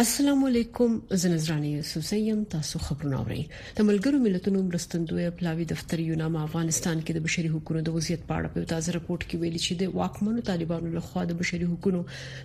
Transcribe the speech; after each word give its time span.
السلام 0.00 0.44
علیکم 0.44 0.98
زنزران 1.20 1.64
یوسفزی 1.64 2.16
يم 2.18 2.42
تاسو 2.50 2.78
خبرونه 2.82 3.20
اورئ 3.20 3.36
د 3.78 3.86
ملګرو 3.86 4.18
ملتونو 4.26 4.60
مرستندوی 4.66 5.22
پلاوی 5.38 5.64
دفتر 5.70 5.98
یونام 6.02 6.36
افغانستان 6.42 6.98
کې 7.00 7.14
د 7.16 7.22
بشري 7.24 7.48
حقوقو 7.54 7.80
د 7.88 7.94
وضعیت 7.96 8.20
په 8.28 8.34
اړه 8.34 8.52
په 8.58 8.68
تازه 8.72 8.92
راپورټ 8.96 9.24
کې 9.24 9.40
ویلي 9.44 9.62
چې 9.62 9.80
د 9.80 9.96
واکمنو 10.00 10.44
طالبانو 10.50 10.92
لخوا 10.98 11.24
د 11.30 11.38
بشري 11.40 11.66
حقوقو 11.70 12.02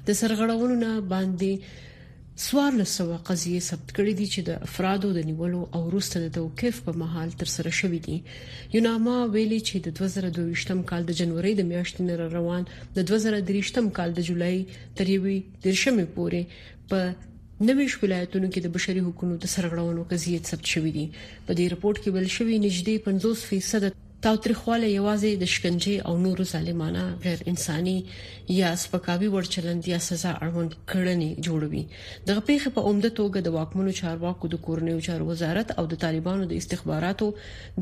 د 0.08 0.18
سرغړونو 0.22 0.78
نه 0.80 0.90
باندې 1.12 2.40
سوار 2.48 2.78
له 2.80 2.88
سوا 2.94 3.18
قضیه 3.30 3.62
ثبت 3.68 3.94
کړې 3.98 4.14
دي 4.22 4.28
چې 4.28 4.48
د 4.50 4.66
افرادو 4.70 5.12
د 5.20 5.28
نیولو 5.30 5.60
او 5.66 5.82
وروسته 5.92 6.22
د 6.24 6.32
توقيف 6.40 6.80
په 6.88 6.98
محل 7.04 7.34
تر 7.44 7.52
سره 7.58 7.74
شوې 7.82 8.00
دي 8.08 8.80
یوناما 8.80 9.20
ویلي 9.38 9.60
چې 9.68 9.84
د 9.90 10.00
2022م 10.00 10.82
کال 10.94 11.06
د 11.12 11.20
جنوري 11.22 11.54
د 11.62 11.70
میاشتې 11.74 12.10
نه 12.10 12.34
روان 12.36 12.66
د 12.98 13.08
2023م 13.14 13.92
کال 14.02 14.18
د 14.22 14.28
جولای 14.32 14.56
تر 14.72 15.12
23مې 15.12 16.10
پورې 16.18 16.74
په 16.96 17.30
نویش 17.70 17.94
ولایتونو 18.04 18.48
کې 18.54 18.60
د 18.64 18.68
بشري 18.76 19.02
حقوقو 19.06 19.36
د 19.44 19.52
سرغړونو 19.54 20.02
قضیه 20.12 20.40
ثبت 20.52 20.66
شوې 20.74 20.92
دي 20.98 21.06
په 21.46 21.52
دې 21.58 21.66
رپورت 21.74 21.98
کې 22.02 22.10
ویل 22.14 22.30
شوې 22.38 22.56
نږدې 22.66 22.96
50% 23.08 23.92
تاوتریخواله 24.26 24.88
یوازې 25.00 25.32
د 25.40 25.44
شکنجې 25.54 25.96
او 26.10 26.12
نورو 26.26 26.44
ظالمانه 26.52 27.00
غیر 27.24 27.40
انساني 27.52 27.96
یا 28.62 28.68
سپکاوي 28.84 29.28
ورچلند 29.36 29.82
یا 29.94 29.98
سزا 30.08 30.30
اړوند 30.46 30.72
کړنې 30.92 31.30
جوړوي 31.48 31.82
دغه 32.30 32.42
پیښه 32.50 32.68
په 32.78 32.82
عمده 32.92 33.10
توګه 33.20 33.40
د 33.48 33.54
واکمنو 33.58 33.92
چارواکو 34.00 34.46
د 34.54 34.62
کورنیو 34.68 35.02
چارو 35.08 35.24
وزارت 35.32 35.70
او 35.84 35.86
د 35.96 36.00
طالبانو 36.04 36.44
د 36.52 36.62
استخباراتو 36.64 37.28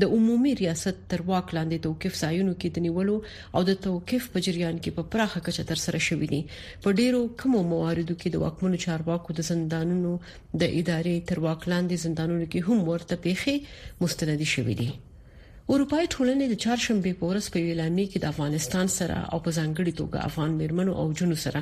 د 0.04 0.16
عمومي 0.16 0.52
ریاست 0.62 0.96
تر 1.12 1.20
واک 1.30 1.46
لاندې 1.58 1.84
توقيف 1.86 2.14
سایونو 2.22 2.52
کې 2.60 2.68
د 2.80 2.86
نیولو 2.88 3.16
او 3.60 3.64
د 3.70 3.80
توقيف 3.86 4.22
په 4.34 4.44
جریان 4.48 4.76
کې 4.82 4.90
په 4.98 5.02
پراخه 5.14 5.44
کچه 5.50 5.64
تر 5.70 5.78
سره 5.84 5.98
شوې 6.08 6.26
دي 6.34 6.40
په 6.88 6.98
ډیرو 7.02 7.22
کمو 7.44 7.60
مواردو 7.76 8.14
کې 8.20 8.28
د 8.38 8.44
واکمنو 8.46 8.82
چارواکو 8.88 9.30
د 9.42 9.48
زندانونو 9.52 10.12
د 10.26 10.62
ادارې 10.80 11.16
تر 11.32 11.36
واک 11.48 11.60
لاندې 11.72 12.04
زندانونو 12.08 12.44
کې 12.52 12.60
هم 12.68 12.78
ورته 12.92 13.22
پیښې 13.30 13.54
مستند 14.04 14.40
شوې 14.56 14.76
دي 14.84 14.90
اروپای 15.70 16.06
ټولنې 16.14 16.44
د 16.48 16.54
چهارشنبه 16.62 17.12
په 17.18 17.24
ورځ 17.30 17.46
په 17.52 17.58
اعلامیه 17.68 18.06
کې 18.12 18.18
د 18.20 18.26
افغانستان 18.32 18.86
سره 18.98 19.16
او 19.32 19.38
په 19.44 19.50
ځانګړي 19.58 19.92
توګه 20.00 20.24
افغان 20.28 20.50
مرمنو 20.60 20.92
او 21.00 21.06
جنو 21.18 21.36
سره 21.44 21.60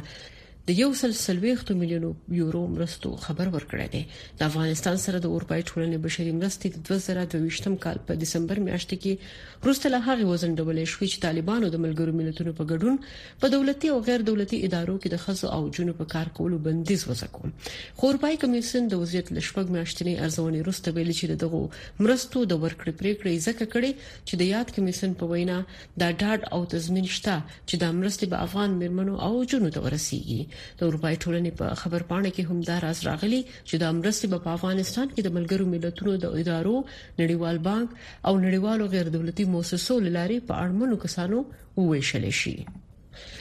د 0.69 0.79
یو 0.79 0.89
سل 1.01 1.13
سلويختو 1.19 1.75
میلیونو 1.81 2.09
یورو 2.39 2.61
مرستو 2.73 3.11
خبر 3.25 3.49
ورکړی 3.55 3.87
دی 3.93 4.01
د 4.41 4.43
افغانستان 4.49 4.97
سره 5.05 5.19
د 5.25 5.31
اروپای 5.37 5.63
ټولنې 5.69 6.01
بشري 6.07 6.35
مرستې 6.41 6.73
د 6.75 6.91
2023م 6.91 7.77
کال 7.85 8.01
په 8.11 8.19
دسمبر 8.23 8.61
میاشت 8.67 8.91
کې 8.97 9.65
روسته 9.69 9.91
له 9.93 10.01
هغه 10.09 10.27
وزندولې 10.33 10.85
شوې 10.95 11.09
چې 11.13 11.25
طالبانو 11.25 11.71
د 11.77 11.81
ملګرو 11.85 12.17
ملتونو 12.19 12.53
په 12.59 12.67
ګډون 12.73 12.99
په 13.45 13.51
دولتي 13.55 13.93
او 13.95 13.97
غیر 14.09 14.25
دولتي 14.31 14.59
ادارو 14.69 14.99
کې 14.99 15.15
د 15.15 15.23
خزو 15.25 15.53
او 15.55 15.63
جنو 15.79 15.95
په 16.03 16.09
کار 16.15 16.33
کولو 16.41 16.61
بندیز 16.69 17.07
وځکو 17.09 18.05
خورپای 18.05 18.39
کمیسن 18.45 18.93
د 18.93 19.03
وضعیت 19.05 19.33
لښپګ 19.35 19.77
میاشتنې 19.79 20.25
ارزونې 20.27 20.69
روسته 20.69 20.97
ویل 21.01 21.15
چې 21.15 21.41
دغه 21.45 22.05
مرستو 22.09 22.45
د 22.53 22.63
ورکړې 22.63 23.01
پریکړې 23.01 23.47
ځکه 23.47 23.71
کړې 23.79 24.13
چې 24.29 24.45
د 24.45 24.53
یاد 24.53 24.77
کمیسن 24.79 25.17
په 25.25 25.33
وینا 25.35 25.59
دا 26.05 26.13
ډاډ 26.21 26.55
او 26.55 26.63
تضمین 26.77 27.11
شته 27.19 27.37
چې 27.49 27.85
د 27.87 27.99
مرستې 28.05 28.33
به 28.37 28.47
افغان 28.51 28.79
مرمنو 28.85 29.19
او 29.31 29.35
جنو 29.57 29.75
ته 29.79 29.89
ورسیږي 29.89 30.41
د 30.79 30.81
اروپای 30.89 31.15
ټولنې 31.23 31.53
په 31.61 31.67
خبر 31.83 32.03
پاڼه 32.11 32.31
کې 32.37 32.43
هم 32.49 32.59
دا 32.71 32.77
راز 32.85 32.99
راغلي 33.11 33.41
چې 33.69 33.75
د 33.83 33.85
امرستي 33.95 34.27
په 34.45 34.49
افغانستان 34.59 35.07
کې 35.15 35.21
د 35.23 35.29
ملګرو 35.37 35.71
ملتونو 35.75 36.13
د 36.19 36.27
ادارو 36.41 36.77
نړیوال 37.21 37.57
بانک 37.71 37.89
او 38.27 38.35
نړیوالو 38.47 38.91
غیر 38.95 39.07
دولتي 39.17 39.45
مؤسسو 39.55 39.95
لاري 40.19 40.39
په 40.49 40.55
اړمنو 40.65 41.01
کسانو 41.05 41.39
وویشل 41.81 42.25
شي 42.43 42.57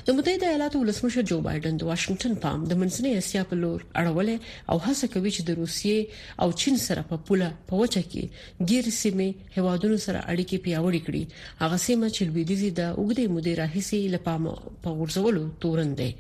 د 0.08 0.16
متحده 0.18 0.48
ایالاتو 0.50 0.80
ولسمشر 0.82 1.24
جو 1.30 1.38
بایدن 1.48 1.78
د 1.82 1.88
واشنگټن 1.90 2.34
پام 2.46 2.64
د 2.72 2.78
منځنۍ 2.82 3.12
اسیا 3.22 3.42
په 3.52 3.60
لور 3.62 3.80
اړولې 4.00 4.36
او 4.74 4.78
هڅه 4.88 5.08
کوي 5.14 5.32
چې 5.36 5.42
د 5.46 5.52
روسیې 5.62 6.00
او 6.46 6.58
چین 6.64 6.76
سره 6.88 7.02
په 7.12 7.16
پوله 7.30 7.50
په 7.72 7.82
وچه 7.84 8.04
کې 8.12 8.24
ډیر 8.72 8.84
سیمه 9.02 9.30
هوادونو 9.58 9.98
سره 10.08 10.26
اړیکې 10.32 10.58
پیاوړې 10.66 11.02
کړي 11.08 11.24
هغه 11.64 11.78
سیمه 11.88 12.08
چې 12.16 12.22
لویدیزي 12.32 12.70
د 12.82 12.92
وګړي 13.00 13.26
مدیر 13.38 13.56
راهسي 13.64 14.00
لپاره 14.18 14.78
په 14.86 14.90
ورزولو 15.02 15.44
تورن 15.66 15.90
دی 16.04 16.12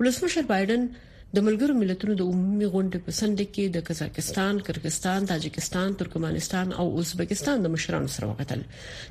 ولسمشر 0.00 0.42
بایدن 0.54 0.82
د 1.36 1.42
ملګرو 1.46 1.74
ملتونو 1.82 2.14
د 2.20 2.28
عمومي 2.32 2.66
غونډې 2.74 2.98
په 3.06 3.12
سند 3.20 3.38
کې 3.54 3.64
د 3.72 3.78
قزاقستان، 3.88 4.54
کرغستان، 4.68 5.20
تاجکستان، 5.32 5.88
ترکمنستان 6.02 6.66
او 6.84 6.86
ازبکستان 7.02 7.56
د 7.66 7.74
مشرانو 7.74 8.08
سره 8.16 8.24
وکتل. 8.30 8.60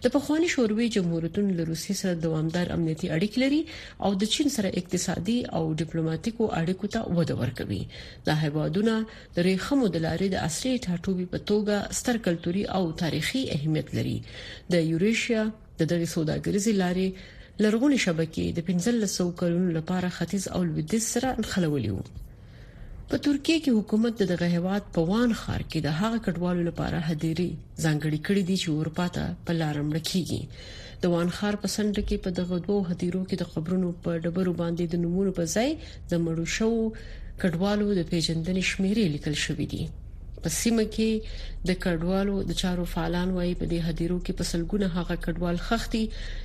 د 0.06 0.14
پخوانی 0.16 0.48
شوروي 0.54 0.88
جمهوریتونو 0.96 1.50
له 1.60 1.64
روسي 1.70 1.94
سره 2.02 2.16
دوامدار 2.26 2.68
امنیتي 2.78 3.08
اړیکې 3.18 3.38
لري 3.44 3.62
او 4.08 4.20
د 4.24 4.34
چین 4.38 4.48
سره 4.58 4.70
اقتصادي 4.84 5.38
او 5.60 5.64
ډیپلوماټیکو 5.84 6.46
اړیکو 6.60 6.86
ته 6.94 7.02
وده 7.18 7.34
ورکوي. 7.42 7.84
دا 8.28 8.34
هیوادونه 8.44 8.94
د 9.36 9.38
ریخمو 9.52 9.86
د 9.96 10.06
لارې 10.08 10.28
د 10.34 10.36
اصلي 10.50 10.74
ټاټوبي 10.86 11.26
په 11.38 11.46
توګه 11.52 11.78
ستر 12.02 12.16
کلتوري 12.30 12.64
او 12.82 12.84
تاریخي 13.06 13.42
اهمیت 13.60 13.90
لري. 14.00 14.18
د 14.74 14.86
یوریشیا 14.92 15.42
د 15.80 15.82
دغه 15.92 16.06
سوداګریزي 16.16 16.74
لارې 16.84 17.08
لرغونی 17.66 17.97
شبکې 18.06 18.45
د 18.57 18.59
1500 18.72 19.29
کلونو 19.40 19.69
لپاره 19.78 20.13
ختیځ 20.18 20.44
او 20.57 20.59
لویدیز 20.69 21.03
سره 21.13 21.29
انخلولې 21.41 21.91
وو 21.94 22.06
په 23.13 23.22
ترکیه 23.28 23.57
کې 23.63 23.72
حکومت 23.78 24.13
د 24.19 24.23
دغه 24.34 24.47
هواد 24.57 24.84
په 25.00 25.06
وان 25.12 25.31
خار 25.41 25.62
کې 25.69 25.79
د 25.88 25.97
هغه 26.01 26.18
کډوالو 26.25 26.68
لپاره 26.69 27.03
هدیري 27.09 27.47
ځانګړي 27.84 28.19
کړې 28.28 28.44
دي 28.50 28.57
چې 28.62 28.69
اروپا 28.81 29.07
ته 29.16 29.25
په 29.50 29.59
لارم 29.62 29.88
لکېږي 29.97 30.41
د 31.01 31.16
وان 31.16 31.29
خار 31.38 31.56
په 31.63 31.68
سند 31.75 31.95
کې 32.07 32.23
په 32.25 32.29
دغه 32.41 32.56
دوه 32.68 32.84
هدیرو 32.91 33.22
کې 33.29 33.35
د 33.41 33.53
قبرونو 33.56 33.89
په 34.03 34.12
ډبرو 34.24 34.53
باندې 34.62 34.84
د 34.94 35.06
نمونه 35.06 35.31
په 35.39 35.45
ځای 35.56 35.69
د 36.12 36.25
مړو 36.25 36.45
شو 36.57 36.72
کډوالو 37.41 37.85
د 38.00 38.01
پیژندنې 38.12 38.63
شمیرې 38.72 39.06
لیکل 39.16 39.35
شوې 39.45 39.66
دي 39.74 39.84
په 40.47 40.53
سیمه 40.63 40.84
کې 40.96 41.09
د 41.69 41.72
کډوالو 41.84 42.35
د 42.50 42.52
چارو 42.62 42.84
فعالان 42.94 43.30
وایي 43.38 43.53
په 43.62 43.66
دې 43.72 43.80
هدیرو 43.88 44.18
کې 44.25 44.38
په 44.40 44.44
سلګونه 44.52 44.88
هغه 44.97 45.16
کډوال 45.25 45.58
خختي 45.68 46.03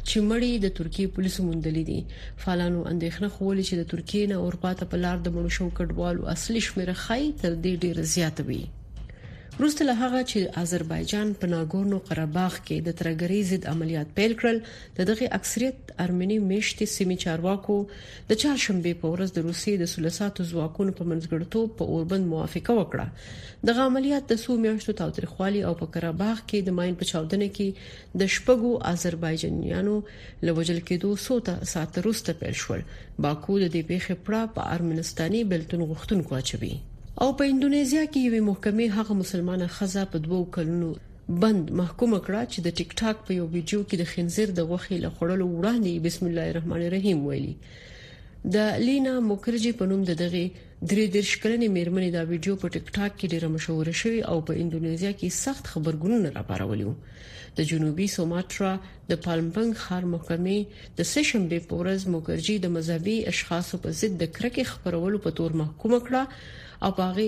چې 0.09 0.17
مړی 0.31 0.51
د 0.59 0.67
ترکیه 0.79 1.13
پولیسو 1.15 1.41
موندلې 1.49 1.85
دي 1.91 2.01
فعالانو 2.43 2.89
اندېښنه 2.93 3.29
خولي 3.35 3.65
چې 3.69 3.75
د 3.77 3.85
ترکیه 3.93 4.25
نه 4.33 4.37
اورپا 4.45 4.71
ته 4.79 4.85
په 4.91 4.97
لار 5.05 5.17
د 5.23 5.29
مړو 5.37 5.51
شو 5.57 5.75
کډوالو 5.79 6.29
اصلي 6.35 6.61
شمېره 6.69 6.97
خای 7.05 7.23
تر 7.41 7.53
دې 7.65 7.75
ډیر 7.85 7.97
زیات 8.15 8.37
وي 8.49 8.63
روسته 9.61 9.85
له 9.85 9.95
هغه 10.03 10.21
چې 10.31 10.51
آذربایجان 10.61 11.33
په 11.41 11.49
ناګورنو 11.55 11.97
قرهباغ 12.11 12.55
کې 12.67 12.77
د 12.87 12.91
ترګری 13.01 13.41
ضد 13.51 13.63
عملیات 13.73 14.09
پیل 14.19 14.33
کړل 14.43 14.59
د 14.99 15.09
دغه 15.11 15.27
اکثریت 15.39 15.91
ارمني 16.05 16.37
مشتې 16.53 16.87
سیمه 16.97 17.17
چارواکو 17.25 17.75
د 18.31 18.39
چهارشنبه 18.43 18.93
په 19.03 19.07
ورځ 19.15 19.29
د 19.35 19.39
روسي 19.49 19.75
د 19.83 19.91
سلساتو 19.95 20.47
ځواکونو 20.53 20.95
په 21.01 21.05
منځګړتو 21.11 21.61
په 21.81 21.93
اوربند 21.97 22.27
موافقه 22.35 22.73
وکړه 22.79 23.07
دغه 23.71 23.81
عملیات 23.91 24.25
د 24.31 24.35
سو 24.45 24.57
میاشتو 24.65 24.95
تاوتریخوالي 25.01 25.61
او 25.73 25.73
په 25.81 25.87
قرهباغ 25.97 26.37
کې 26.49 26.59
د 26.69 26.77
ماين 26.79 26.95
په 27.03 27.09
چاودنه 27.11 27.49
کې 27.59 27.69
د 28.23 28.31
شپږو 28.37 28.71
آذربایجانیانو 28.93 29.97
لوجل 30.51 30.81
کېدو 30.93 31.11
سوته 31.27 31.55
سات 31.75 31.93
روسته 32.09 32.37
پیل 32.45 32.57
شول 32.65 32.83
باکو 33.27 33.61
د 33.63 33.67
دې 33.75 33.83
پیښې 33.91 34.15
پړه 34.25 34.43
په 34.57 34.71
ارمنستاني 34.79 35.41
بلتون 35.53 35.87
غوښتونکو 35.93 36.33
اچوي 36.41 36.73
او 37.21 37.29
په 37.39 37.45
انډونیزیا 37.53 38.03
کې 38.13 38.21
یوې 38.27 38.41
محکمې 38.49 38.87
هغه 38.99 39.15
مسلمانه 39.23 39.67
خزه 39.79 40.03
په 40.13 40.19
دوو 40.27 40.41
کلونو 40.57 40.89
بند 41.43 41.67
محکوم 41.81 42.13
کړه 42.27 42.43
چې 42.53 42.59
د 42.67 42.77
ټیک 42.79 42.91
ټاک 43.01 43.17
په 43.27 43.31
یو 43.39 43.47
ویډیو 43.55 43.81
کې 43.89 43.97
د 44.01 44.05
خنزیر 44.13 44.49
د 44.59 44.69
غوخي 44.71 44.97
له 45.05 45.11
خړلو 45.19 45.47
وړاندې 45.59 46.03
بسم 46.07 46.23
الله 46.31 46.47
الرحمن 46.53 46.81
الرحیم 46.87 47.19
ویلي 47.27 47.55
د 48.55 48.81
لینا 48.87 49.13
موکرجی 49.31 49.73
په 49.81 49.85
نوم 49.91 50.01
د 50.11 50.19
دغه 50.23 50.45
درې 50.91 51.07
درش 51.17 51.33
کلنې 51.43 51.69
میرمنې 51.77 52.11
دا 52.17 52.23
ویډیو 52.31 52.55
په 52.63 52.67
ټیک 52.77 52.87
ټاک 52.97 53.13
کې 53.19 53.27
ډیره 53.33 53.49
مشهور 53.57 53.87
شوې 54.01 54.21
او 54.31 54.37
په 54.49 54.53
انډونیزیا 54.63 55.13
کې 55.19 55.29
سخت 55.45 55.65
خبرګونونه 55.75 56.29
راپارولې 56.39 56.89
د 57.57 57.69
جنوبي 57.71 58.07
سوماټرا 58.17 58.73
د 59.11 59.21
پالمبنګ 59.25 59.71
خار 59.85 60.03
محکمې 60.15 60.59
د 61.01 61.09
سشنبه 61.13 61.59
پورز 61.73 62.01
موکرجي 62.15 62.55
د 62.65 62.73
مذهبي 62.77 63.17
اشخاصو 63.33 63.75
په 63.87 63.99
ضد 64.01 64.13
د 64.23 64.33
کرکې 64.37 64.65
خبرولو 64.73 65.19
په 65.27 65.31
تور 65.41 65.51
محکوم 65.63 65.93
کړه 66.07 66.23
او 66.85 66.91
هغه 66.99 67.23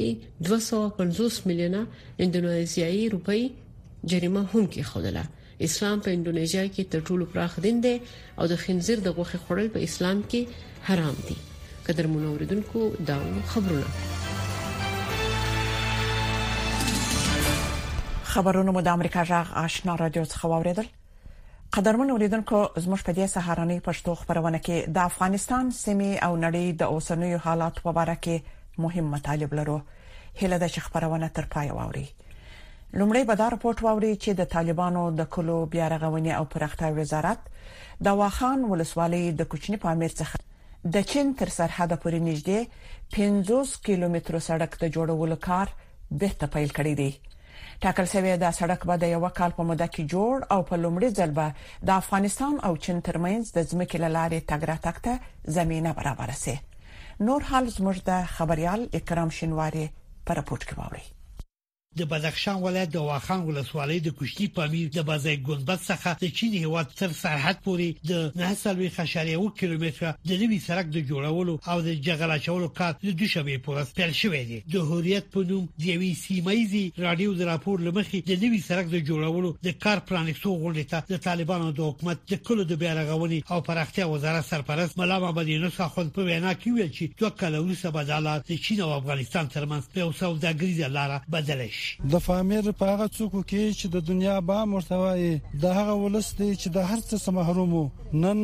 250 0.49 1.43
میلیونه 1.53 1.81
انډونیزیایي 2.23 3.05
روپی 3.17 3.43
جریمه 4.15 4.43
هم 4.53 4.65
کې 4.73 4.83
خوله 4.95 5.25
اسلام 5.71 5.97
په 6.05 6.09
انډونیزیا 6.15 6.65
کې 6.75 6.83
تر 6.97 7.01
ټولو 7.11 7.25
پراخ 7.37 7.53
دین 7.69 7.77
دی 7.89 7.95
او 8.39 8.45
د 8.55 8.63
خنزیر 8.67 8.99
د 9.07 9.19
غوښه 9.21 9.37
خوړل 9.47 9.69
په 9.79 9.89
اسلام 9.89 10.19
کې 10.31 10.41
حرام 10.91 11.17
دي 11.31 11.37
قدر 11.87 12.05
منوردونکو 12.13 12.81
دا 13.11 13.19
خبرونه 13.55 13.91
خبرونه 18.35 18.71
مو 18.75 18.81
د 18.87 18.89
امریکا 18.99 19.23
جغ 19.29 19.51
آشنا 19.59 19.93
رادیو 19.99 20.23
څخه 20.25 20.45
واوریدل 20.51 20.87
قدرمن 21.75 22.09
اوریدونکو 22.13 22.59
زموږ 22.85 23.01
په 23.09 23.13
دې 23.17 23.27
سهارنۍ 23.35 23.79
پښتو 23.89 24.15
خبرونه 24.23 24.59
کې 24.69 24.77
د 24.95 25.03
افغانستان 25.11 25.67
سیمې 25.85 26.13
او 26.27 26.31
نړۍ 26.45 26.65
د 26.81 26.95
اوسنیو 26.95 27.39
حالات 27.45 27.77
په 27.85 27.93
اړه 28.03 28.17
کې 28.25 28.37
مهم 28.85 29.07
مطالب 29.15 29.51
لرو 29.59 29.77
هله 30.41 30.57
د 30.63 30.67
خبرونه 30.87 31.29
تر 31.37 31.45
پای 31.53 31.69
واوري 31.79 32.03
لومړی 32.99 33.23
به 33.29 33.35
دا 33.41 33.47
راپورټ 33.55 33.79
واوري 33.87 34.11
چې 34.23 34.31
د 34.41 34.49
طالبانو 34.55 35.05
د 35.19 35.29
کلو 35.37 35.59
بیا 35.75 35.87
رغونې 35.95 36.33
او 36.39 36.45
پرختیا 36.55 36.89
وزارت 36.99 37.41
د 38.09 38.17
واخان 38.23 38.59
ولسوالۍ 38.73 39.25
د 39.43 39.49
کوچنی 39.53 39.77
پامیر 39.85 40.13
څخه 40.23 40.39
د 40.97 41.07
چین 41.13 41.31
تر 41.45 41.49
سرحد 41.59 41.93
پورې 42.07 42.35
نږدې 42.35 43.15
50 43.19 43.77
کیلومتر 43.91 44.39
سړک 44.49 44.73
د 44.83 44.93
جوړولو 44.99 45.37
کار 45.49 45.69
به 46.25 46.31
ته 46.43 46.47
پیل 46.57 46.71
کړی 46.81 46.95
دی 47.03 47.13
ټاکل 47.83 48.07
شوی 48.13 48.35
دا 48.45 48.51
سړک 48.61 48.81
به 48.91 48.95
د 49.03 49.11
یو 49.15 49.25
کال 49.39 49.51
په 49.57 49.63
موده 49.71 49.89
کې 49.95 50.11
جوړ 50.13 50.35
او 50.57 50.61
په 50.69 50.75
لومړي 50.85 51.09
ځل 51.19 51.31
به 51.39 51.47
د 51.89 51.91
افغانستان 52.03 52.55
او 52.67 52.73
چین 52.85 52.99
ترمنځ 53.09 53.45
د 53.57 53.59
ځمکې 53.71 53.97
لارې 54.17 54.47
تګرا 54.53 54.77
تکته 54.87 55.15
زمينه 55.59 55.91
برابر 55.99 56.31
شي 56.45 56.57
نور 57.27 57.41
حال 57.51 57.65
زموږ 57.77 57.97
د 58.11 58.33
خبريال 58.39 58.81
اکرام 59.01 59.31
شینواری 59.41 59.87
پر 60.27 60.35
راپورټ 60.43 60.63
کوي 60.71 61.05
د 61.99 62.05
بدخشان 62.11 62.55
ولایت 62.63 62.89
د 62.93 62.97
واخان 63.09 63.41
ولسوالۍ 63.49 63.97
د 64.05 64.11
کوشتي 64.21 64.47
پامیر 64.55 64.87
د 64.95 65.03
بازای 65.11 65.37
ګنبد 65.49 65.83
څخه 65.89 66.15
د 66.23 66.31
چین 66.39 66.55
هیواد 66.63 66.89
تر 67.01 67.13
سرحد 67.19 67.59
پورې 67.67 68.09
د 68.11 68.41
9.1 68.41 69.53
کیلومتره 69.61 70.11
د 70.31 70.43
نوي 70.43 70.59
سرک 70.69 70.87
د 70.97 71.05
جوړولو 71.11 71.55
او 71.75 71.77
د 71.89 71.95
جغل 72.09 72.31
اچولو 72.37 72.69
کار 72.79 72.93
د 73.05 73.13
دوشبې 73.21 73.63
پورې 73.67 73.99
پیل 73.99 74.13
شوې 74.23 74.43
ده 74.51 74.61
د 74.77 74.89
هوریت 74.91 75.29
په 75.35 75.47
نوم 75.51 75.69
د 75.85 75.85
یوې 75.93 76.11
سیمایزي 76.25 76.83
رادیو 77.05 77.35
د 77.43 77.53
راپور 77.53 77.87
لمخې 77.87 78.19
د 78.33 78.43
نوي 78.47 78.61
سرک 78.71 78.87
د 78.97 79.07
جوړولو 79.13 79.55
د 79.69 79.79
کار 79.87 79.99
پرانښتو 80.11 80.57
غونډې 80.65 80.91
ته 80.91 81.01
د 81.17 81.23
طالبانو 81.29 81.71
د 81.79 81.91
حکومت 81.91 82.27
د 82.35 82.43
کلو 82.51 82.67
د 82.73 82.81
بیارغونې 82.83 83.53
او 83.57 83.61
پراختیا 83.71 84.09
وزارت 84.17 84.51
سرپرست 84.51 84.99
ملا 85.05 85.21
محمد 85.27 85.49
یونس 85.55 85.81
خان 85.95 86.13
په 86.19 86.31
وینا 86.33 86.55
کې 86.59 86.75
ویل 86.75 86.93
چې 86.99 87.23
دوه 87.23 87.39
کلوري 87.45 87.81
سبا 87.87 88.05
د 88.13 88.53
چین 88.69 88.85
او 88.89 88.93
افغانستان 89.01 89.55
ترمنځ 89.57 89.95
په 89.95 90.13
سوداګریزه 90.25 90.95
لار 91.01 91.19
بدل 91.39 91.67
شي 91.71 91.83
د 92.13 92.15
فامیر 92.27 92.65
په 92.79 92.85
هغه 92.93 93.07
څوک 93.17 93.33
کې 93.51 93.65
چې 93.79 93.87
د 93.95 93.97
دنیا 94.09 94.37
با 94.49 94.59
مرتوی 94.73 95.23
د 95.63 95.65
هغه 95.79 95.95
ولست 96.03 96.39
چې 96.61 96.69
د 96.77 96.79
هر 96.91 97.01
څه 97.09 97.17
محروم 97.39 97.73
نن 98.23 98.39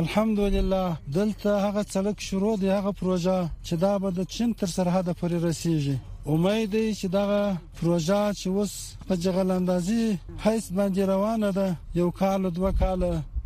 الحمدلله 0.00 0.82
دلته 1.18 1.50
هغه 1.66 1.82
څلک 1.94 2.16
شروع 2.28 2.54
دی 2.62 2.68
هغه 2.78 2.92
پروژه 2.98 3.38
چې 3.66 3.74
دا 3.84 3.92
به 4.02 4.08
د 4.18 4.20
چین 4.34 4.50
تر 4.60 4.68
سرحد 4.76 5.06
پورې 5.20 5.36
رسیږي 5.48 5.96
امید 6.32 6.68
دی 6.74 6.86
چې 7.00 7.06
دا 7.16 7.24
پروژه 7.78 8.22
چې 8.38 8.46
اوس 8.56 8.72
په 9.06 9.14
جغل 9.22 9.48
اندازي 9.58 10.04
هیڅ 10.46 10.64
باندې 10.76 11.02
روانه 11.12 11.50
ده 11.58 11.66
یو 12.00 12.08
کال 12.20 12.40
دوه 12.56 12.70
کال 12.80 13.00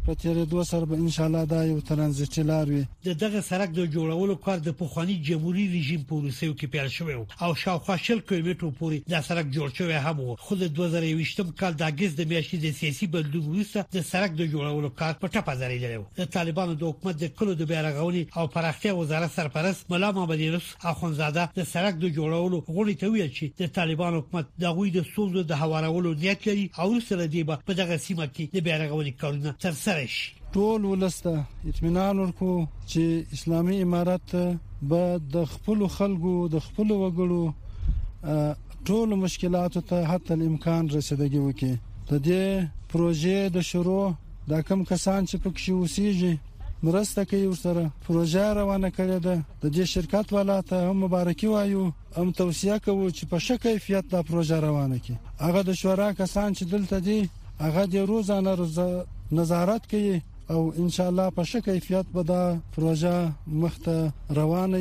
په 0.06 0.14
تیرې 0.14 0.44
دوه 0.50 0.64
سر 0.64 0.84
به 0.84 0.94
ان 0.99 1.08
شاء 1.10 1.26
الله 1.26 1.44
دا 1.44 1.64
یو 1.66 1.81
ترانزیټي 1.88 2.38
لار 2.46 2.69
وي 2.70 2.81
د 3.06 3.08
دغه 3.22 3.40
سرک 3.49 3.70
د 3.75 3.82
جوړولو 3.96 4.34
کار 4.46 4.58
د 4.66 4.70
پخوانی 4.78 5.14
جمهوریت 5.28 5.75
رژیم 5.76 6.00
پولیسو 6.08 6.49
کې 6.54 6.66
پیل 6.72 6.88
شوی 6.96 7.14
او 7.44 7.54
شاوخوا 7.64 7.96
شل 8.06 8.20
کیلومتر 8.31 8.72
پورې 8.81 8.96
د 9.12 9.22
سرک 9.26 9.46
جوړ 9.56 9.69
شوی 9.81 10.00
هم 10.06 10.19
و 10.31 10.34
خو 10.46 10.58
د 10.62 10.72
2020م 10.81 11.52
کال 11.60 11.78
د 11.82 11.84
اگست 11.90 12.16
د 12.20 12.26
میاشتې 12.32 12.56
د 12.64 12.75
سیاسي 12.81 13.06
بدلون 13.12 13.44
وروسته 13.52 13.84
د 13.99 14.04
سرک 14.08 14.34
د 14.40 14.43
جوړولو 14.54 14.90
کار 15.02 15.12
په 15.20 15.31
ټپه 15.34 15.52
ځړېدلی 15.60 16.00
و 16.02 16.08
د 16.19 16.31
طالبانو 16.38 16.75
د 16.75 16.84
حکومت 16.90 17.22
د 17.22 17.31
کلو 17.38 17.55
د 17.62 17.70
بیرغونې 17.75 18.37
او 18.38 18.48
پراختیا 18.56 18.96
وزارت 19.02 19.37
سرپرست 19.37 19.90
مولا 19.94 20.10
محمد 20.19 20.44
یونس 20.46 20.72
اخونزاده 20.94 21.46
د 21.60 21.70
سرک 21.76 21.94
د 22.06 22.12
جوړولو 22.19 22.62
غوړي 22.75 22.94
ته 23.05 23.12
ویل 23.16 23.31
چې 23.38 23.46
د 23.62 23.72
طالبان 23.81 24.20
حکومت 24.20 24.52
د 24.58 24.66
غوي 24.81 24.90
د 24.98 25.08
سوزو 25.14 25.46
د 25.55 25.62
هوارولو 25.62 26.14
نیت 26.26 26.50
لري 26.52 26.69
او 26.87 26.90
سره 27.12 27.31
دی 27.37 27.48
په 27.55 27.72
دغه 27.81 27.96
سیمه 27.96 28.31
کې 28.34 28.44
د 28.58 28.66
بیرغونې 28.69 29.19
کارونه 29.25 29.56
ترسره 29.66 29.90
سره 29.92 30.06
شي 30.16 30.28
ټول 30.54 30.80
ولسته 30.92 31.32
اطمینان 31.70 32.16
ورکو 32.22 32.52
چې 32.90 33.02
اسلامي 33.36 33.76
امارات 33.86 34.30
به 34.90 35.02
د 35.36 35.48
خپل 35.54 35.78
خلکو 35.96 36.32
د 36.54 36.64
خپل 36.66 36.88
وګړو 37.02 37.44
ټول 38.90 39.08
مشکلاتو 39.24 39.80
ته 39.90 39.98
حتی 40.12 40.32
الامکان 40.38 40.82
رسیدګي 40.96 41.40
وکړي 41.42 41.74
د 42.12 42.22
دې 42.26 42.44
پروژې 42.90 43.40
د 43.56 43.66
شروع 43.70 44.04
د 44.50 44.62
کم 44.70 44.80
کسان 44.92 45.20
چې 45.30 45.36
پکې 45.44 45.70
اوسېږي 45.76 46.34
مرسته 46.86 47.20
کوي 47.30 47.46
ورسره 47.50 47.84
پروژه 48.06 48.46
روانه 48.60 48.88
کړې 48.96 49.18
ده 49.26 49.34
د 49.62 49.64
دې 49.74 49.84
شرکت 49.94 50.26
والا 50.38 50.58
ته 50.72 50.76
هم 50.90 50.96
مبارکي 51.06 51.48
وایو 51.52 51.84
هم 52.16 52.28
توصيه 52.40 52.76
کوو 52.84 53.06
چې 53.16 53.24
په 53.34 53.44
ښه 53.44 53.54
کیفیت 53.66 54.04
دا 54.14 54.20
پروژه 54.32 54.56
روانه 54.68 54.96
کړي 55.02 55.16
هغه 55.46 55.60
د 55.70 55.80
شورا 55.82 56.08
کسان 56.22 56.48
چې 56.56 56.64
دلته 56.76 56.98
دي 57.06 57.20
هغه 57.64 57.82
د 57.92 57.94
روزانه 58.10 58.52
روزه 58.60 58.88
نظارت 59.38 59.82
کوي 59.92 60.16
او 60.52 60.60
ان 60.82 60.88
شاء 60.96 61.08
الله 61.12 61.26
په 61.36 61.42
ښه 61.50 61.58
کیفیت 61.68 62.06
به 62.14 62.22
دا 62.30 62.42
پروژه 62.74 63.14
مخته 63.62 63.96
روانه 64.38 64.80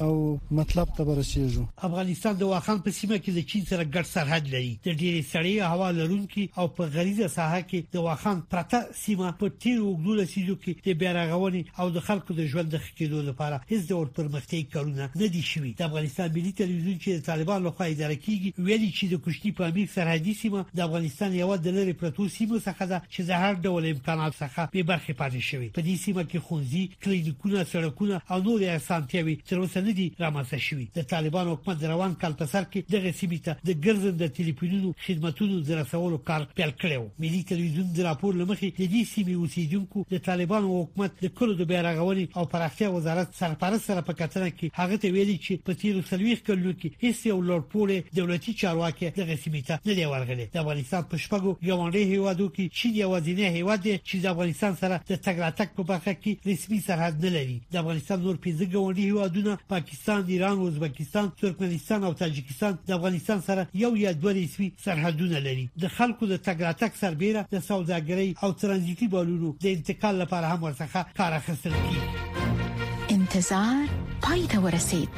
او 0.00 0.40
مطلب 0.50 0.88
ته 0.96 1.02
ورسیږو 1.02 1.64
افغانستان 1.88 2.34
د 2.36 2.42
واخان 2.48 2.78
په 2.82 2.90
سیمه 2.96 3.16
کې 3.18 3.30
د 3.36 3.46
چین 3.52 3.64
سره 3.70 3.84
ګډ 3.94 4.06
سرحد 4.10 4.50
لري 4.54 4.72
د 4.86 4.98
ډېرې 4.98 5.22
سړې 5.30 5.70
هوا 5.72 5.88
لرونکي 5.98 6.44
او 6.58 6.66
په 6.76 6.86
غریزه 6.96 7.28
ساحه 7.36 7.60
کې 7.70 7.94
د 7.96 8.04
واخان 8.06 8.42
پرته 8.52 8.78
سیمه 9.04 9.32
په 9.40 9.54
تیر 9.64 9.78
وګړو 9.80 10.26
سيزو 10.34 10.54
کې 10.64 10.72
د 10.90 11.00
بیرغونې 11.00 11.62
او 11.80 11.88
د 11.96 12.04
خلکو 12.10 12.36
د 12.40 12.46
ژوند 12.52 12.70
د 12.74 12.82
خکېدو 12.84 13.22
لپاره 13.30 13.60
هیڅ 13.72 13.88
ډول 13.92 14.08
پرمختي 14.20 14.62
کارونه 14.76 15.08
نه 15.16 15.28
دي 15.36 15.42
شوي 15.50 15.72
د 15.80 15.88
افغانستان 15.88 16.32
ملي 16.38 16.52
تلویزیون 16.62 16.98
چې 16.98 17.18
د 17.18 17.26
طالبانو 17.30 17.68
لخوا 17.68 17.86
اداره 17.94 18.14
کیږي 18.26 18.70
ویلي 18.70 18.92
چې 18.92 19.12
د 19.14 19.24
کشتي 19.26 19.52
په 19.60 19.72
امیر 19.72 19.90
سرحدي 19.96 20.36
سیمه 20.42 20.64
د 20.80 20.86
افغانستان 20.86 21.36
یو 21.40 21.50
د 21.68 21.76
لری 21.80 21.96
پروتو 22.04 22.28
سیمه 22.36 22.62
څخه 22.68 22.90
ده 22.94 23.02
چې 23.10 23.30
د 23.32 23.42
هر 23.42 23.60
ډول 23.68 23.90
امکانات 23.94 24.38
څخه 24.42 24.70
به 24.78 24.88
برخه 24.94 25.18
پاتې 25.22 25.50
شوی 25.50 25.68
په 25.76 25.86
دې 25.88 26.06
سیمه 26.06 26.28
کې 26.30 26.44
خونځي 26.46 27.04
کلینیکونه 27.04 27.66
سړکونه 27.74 28.20
او 28.32 28.40
نور 28.48 28.66
اسانتیاوي 28.78 29.38
تر 29.52 29.60
اوسه 29.64 29.84
نه 29.88 29.94
دي 29.94 30.12
رامنځته 30.20 30.58
شوي 30.68 30.86
د 30.96 31.00
طالبانو 31.12 31.52
حکومت 31.54 31.84
روان 31.92 32.12
کال 32.22 32.32
په 32.40 32.46
سر 32.52 32.64
کې 32.72 32.94
دغه 32.94 33.10
سیمه 33.20 33.38
ته 33.44 33.52
د 33.68 33.76
ګرځند 33.86 34.18
د 34.22 34.32
ټلیفونونو 34.38 34.88
خدماتو 35.06 35.46
د 35.68 35.78
رسولو 35.80 36.18
کار 36.30 36.42
پیل 36.58 36.72
کړو 36.82 37.06
ملي 37.24 37.38
تلویزیون 37.50 37.92
د 37.98 38.04
راپور 38.06 38.36
لمخې 38.38 38.68
د 38.80 38.90
دې 38.94 39.04
سیمه 39.12 39.36
اوسیدونکو 39.42 40.04
د 40.12 40.20
طالبانو 40.28 40.72
حکومت 40.80 41.16
د 41.22 41.32
کلو 41.38 41.56
د 41.60 41.68
بیرغونی 41.72 42.26
او 42.40 42.44
پراختیا 42.56 42.90
وزارت 42.96 43.32
سرپرست 43.40 43.88
سره 43.92 44.02
په 44.10 44.16
کتنه 44.20 44.50
کې 44.58 44.82
هغه 44.82 44.98
ته 45.06 45.14
ویلي 45.16 45.38
چې 45.46 45.64
په 45.70 45.80
تیر 45.84 46.02
سلويخ 46.10 46.44
کلو 46.50 46.74
کې 46.80 47.06
هیڅ 47.06 47.32
یو 47.32 47.38
لوړ 47.48 47.66
پوړی 47.72 48.20
دولتي 48.20 48.54
چارواکي 48.64 49.10
دغه 49.20 49.38
سیمه 49.46 49.64
ته 49.70 49.80
نه 49.88 49.98
دی 50.00 50.06
ورغلي 50.12 50.48
د 50.58 50.62
افغانستان 50.64 51.08
په 51.14 51.22
شپږو 51.24 51.56
یوانډي 51.70 52.04
هیوادو 52.12 52.50
کې 52.58 52.82
چین 52.82 52.98
یوازینی 53.02 53.48
هیواد 53.58 53.86
دی 53.88 53.96
چې 54.08 54.24
د 54.26 54.30
افغانستان 54.34 54.78
سره 54.84 55.00
د 55.14 55.22
تګ 55.24 55.42
راتګ 55.46 55.74
په 55.80 55.88
برخه 55.94 56.14
کې 56.22 56.54
رسمي 56.54 56.82
سرحد 56.90 57.26
نه 57.26 57.34
لري 57.38 57.58
د 57.76 57.82
افغانستان 57.84 58.24
نور 58.28 58.42
پنځه 58.46 58.72
ګوندي 58.76 59.10
هیوادونه 59.12 59.58
په 59.70 59.77
پاکستان 59.80 60.24
ایران 60.26 60.60
ازبکستان 60.66 61.32
ترکمنستان 61.40 62.04
او 62.04 62.14
تاجکستان 62.14 62.78
د 62.86 62.92
افغانستان 62.92 63.40
سره 63.40 63.68
یو 63.74 63.96
یا 63.96 64.12
دوه 64.12 64.32
رسمي 64.32 64.72
سرحدونه 64.84 65.38
لري 65.44 65.66
د 65.82 65.94
خلکو 65.98 66.26
د 66.30 66.36
تګ 66.46 66.60
راتګ 66.66 66.92
سربیره 67.02 67.44
د 67.52 67.62
سوداګرۍ 67.70 68.34
او 68.42 68.52
ترانزیتي 68.52 69.06
بالونو 69.14 69.52
د 69.66 69.66
انتقال 69.74 70.14
لپاره 70.22 70.46
هم 70.54 70.58
ورڅخه 70.66 71.02
کار 71.20 71.32
اخیستل 71.40 71.74
کیږي 71.84 73.16
انتظار 73.18 73.88
پای 74.28 74.46
ته 74.50 74.58
ورسید 74.68 75.08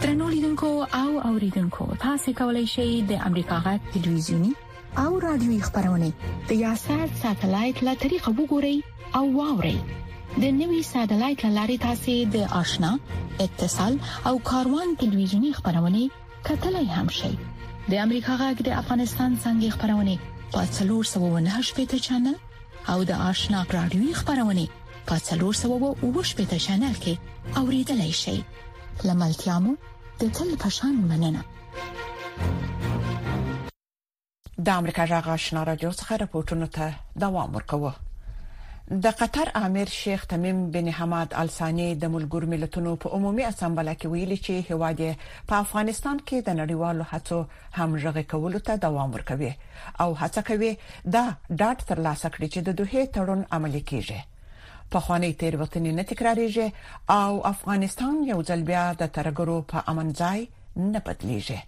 ترنو 0.00 0.28
لیدونکو 0.38 0.70
او 1.02 1.12
اوریدونکو 1.34 1.86
تاسو 2.08 2.32
کولی 2.42 2.66
شئ 2.78 2.88
د 3.14 3.30
امریکا 3.30 3.58
غږ 3.70 3.80
تلویزیونی 4.00 4.52
او 5.06 5.20
رادیوي 5.30 5.60
خبرونه 5.70 6.12
د 6.24 6.50
یاشر 6.64 7.06
ساتلایت 7.22 7.82
له 7.88 7.94
طریقو 8.04 8.32
وګورئ 8.42 8.76
او 9.20 9.24
واورئ 9.38 9.76
د 10.42 10.44
نوي 10.62 10.80
ساتلایت 10.92 11.40
لارې 11.56 11.76
تاسې 11.86 12.14
د 12.34 12.50
آشنا 12.60 12.90
اتصال 13.44 13.94
او 14.30 14.32
کاروان 14.50 14.88
ټلویزیونی 15.00 15.50
خبرونه 15.58 16.02
کتلای 16.48 16.86
هم 16.98 17.08
شي 17.18 17.30
د 17.38 17.92
امریکا 18.04 18.34
غږ 18.42 18.56
د 18.68 18.76
افغانستان 18.82 19.30
څنګه 19.44 19.68
خبرونه 19.78 20.14
په 20.54 20.60
398 20.78 21.74
پټ 21.80 21.90
چنل 22.06 22.36
او 22.94 22.98
د 23.10 23.12
آشنا 23.30 23.60
رادیوي 23.78 24.12
خبرونه 24.22 24.64
په 25.10 25.14
398 25.32 26.06
پټ 26.40 26.52
چنل 26.68 26.94
کې 27.04 27.14
اوریدلای 27.64 28.12
شي 28.22 28.36
لملتيامو 29.10 29.72
د 30.24 30.26
تل 30.40 30.50
پشان 30.66 30.94
مننه 31.12 31.42
د 34.66 34.68
امریکا 34.80 35.04
غږ 35.12 35.26
آشنا 35.38 35.62
رادیو 35.70 35.90
څخه 36.00 36.12
راپورټونه 36.26 36.66
ته 36.76 36.84
دوام 37.24 37.50
ورکوه 37.58 37.92
د 38.88 39.06
قطر 39.20 39.48
امیر 39.54 39.88
شیخ 39.94 40.24
تمیم 40.28 40.60
بن 40.72 40.86
حماد 41.00 41.32
ال 41.40 41.48
ثانی 41.56 41.88
د 42.04 42.10
ملګر 42.14 42.44
ملتونو 42.52 42.94
په 43.04 43.10
عمومي 43.18 43.44
اسامبله 43.48 43.94
کې 43.96 44.12
ویلي 44.12 44.36
چې 44.46 44.68
هواد 44.70 45.00
په 45.50 45.58
افغانستان 45.66 46.16
کې 46.30 46.38
د 46.48 46.56
نړیوالو 46.60 47.04
هڅو 47.10 47.38
همغږي 47.78 48.24
کولو 48.32 48.58
ته 48.70 48.74
دوام 48.86 49.08
ورکوي 49.18 49.52
او 50.00 50.08
هڅه 50.24 50.40
کوي 50.50 50.70
دا 51.14 51.24
ډاټ 51.60 51.78
تر 51.94 51.98
لاسه 52.06 52.28
کړي 52.34 52.48
چې 52.54 52.60
د 52.68 52.70
دوه 52.82 53.04
تړون 53.20 53.42
عملي 53.60 53.82
کیږي 53.94 54.20
په 54.96 55.00
خواني 55.06 55.32
تیروتنې 55.40 55.92
نه 56.02 56.10
تکرارېږي 56.10 56.66
او 57.22 57.30
افغانستان 57.54 58.14
یو 58.34 58.42
ځل 58.50 58.60
بیا 58.72 58.86
د 58.94 59.04
ترګرو 59.20 59.56
په 59.72 59.84
امن 59.94 60.12
ځای 60.22 60.40
نه 60.92 60.98
بدلیږي 61.06 61.60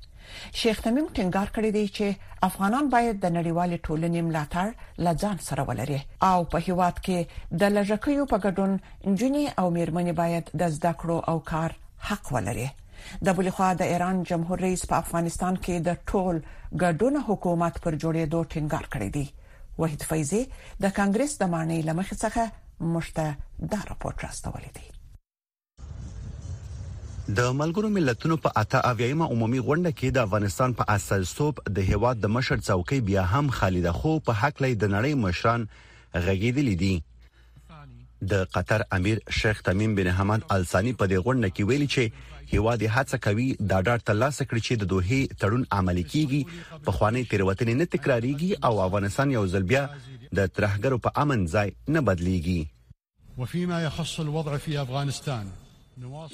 شیخ 0.61 0.79
تمیم 0.87 1.07
ټینګار 1.19 1.49
کړی 1.57 1.71
دی 1.77 1.85
چې 1.97 2.07
افغانان 2.49 2.85
باید 2.95 3.17
د 3.23 3.27
نړیوال 3.37 3.71
ټولنې 3.87 4.21
ملاتړ 4.29 4.69
لځان 5.09 5.39
سره 5.49 5.63
ولري 5.71 6.01
او 6.31 6.39
په 6.55 6.59
هیواد 6.69 6.97
کې 7.05 7.19
د 7.63 7.73
لژکیو 7.77 8.25
په 8.33 8.37
ګډون 8.45 8.73
انجنې 9.07 9.45
او 9.63 9.67
میرمنې 9.79 10.15
باید 10.23 10.45
د 10.63 10.77
زده 10.77 10.93
کړو 11.03 11.19
او 11.33 11.37
کار 11.53 11.71
حق 12.11 12.25
ولري 12.37 12.69
د 13.27 13.37
بلخوا 13.41 13.71
د 13.81 13.93
ایران 13.93 14.17
جمهور 14.31 14.59
رئیس 14.67 14.83
په 14.93 15.01
افغانستان 15.05 15.55
کې 15.65 15.75
د 15.87 15.91
ټول 16.11 16.37
ګډون 16.83 17.15
حکومت 17.31 17.75
پر 17.85 17.93
جوړېدو 18.03 18.39
ټینګار 18.55 18.87
کړی 18.93 19.09
دی 19.17 19.27
وحید 19.83 20.03
فیضی 20.13 20.43
د 20.55 20.85
کانګرس 20.97 21.33
د 21.43 21.53
معنی 21.57 21.79
لمخ 21.91 22.09
څخه 22.23 22.45
مشته 22.95 23.25
دا 23.73 23.81
راپورټ 23.89 24.19
راستولې 24.25 24.71
دی 24.81 24.87
د 27.39 27.43
ملګرو 27.57 27.89
ملتونو 27.95 28.37
په 28.45 28.55
اته 28.61 28.79
اویایمه 28.93 29.27
عمومي 29.33 29.59
غونډه 29.67 29.91
کې 29.99 30.09
د 30.15 30.25
افغانستان 30.29 30.73
په 30.79 30.87
اساسوب 30.95 31.61
د 31.77 31.85
هیواد 31.91 32.21
د 32.23 32.31
مشر 32.37 32.57
څوکۍ 32.69 33.03
بیا 33.11 33.23
هم 33.35 33.51
خالد 33.59 33.87
خو 33.99 34.15
په 34.29 34.39
حق 34.41 34.63
لې 34.65 34.81
د 34.85 34.91
نړۍ 34.95 35.19
مشران 35.25 35.67
غږیدل 36.25 36.71
دي 36.81 38.33
د 38.33 38.43
قطر 38.57 38.85
امیر 38.99 39.23
شیخ 39.43 39.63
تمیم 39.69 39.95
بن 40.01 40.11
حمد 40.19 40.49
ال 40.57 40.67
ثانی 40.73 40.97
په 41.05 41.13
دې 41.13 41.29
غونډه 41.29 41.53
کې 41.53 41.71
ویلي 41.71 41.89
چې 41.95 42.27
هیواد 42.57 42.85
هڅه 42.97 43.23
کوي 43.29 43.49
دا 43.61 43.81
ډاډ 43.91 44.09
ترلاسه 44.11 44.49
کړي 44.51 44.67
چې 44.67 44.83
د 44.83 44.93
دوه 44.95 45.41
تړون 45.45 45.65
عملي 45.81 46.07
کیږي 46.11 46.83
په 46.91 46.99
خواني 46.99 47.25
تیروتنې 47.31 47.75
نه 47.83 47.91
تکراریږي 47.97 48.51
او 48.71 48.85
افغانستان 48.89 49.37
یو 49.39 49.47
ځل 49.57 49.71
بیا 49.77 49.85
د 50.41 50.53
ترهګرو 50.59 51.03
په 51.09 51.27
امن 51.27 51.49
ځای 51.57 51.73
نه 51.99 52.07
بدلیږي 52.11 52.61
وفيما 53.43 53.83
يخص 53.89 54.19
الوضع 54.27 54.63
في 54.69 54.79
افغانستان 54.89 55.59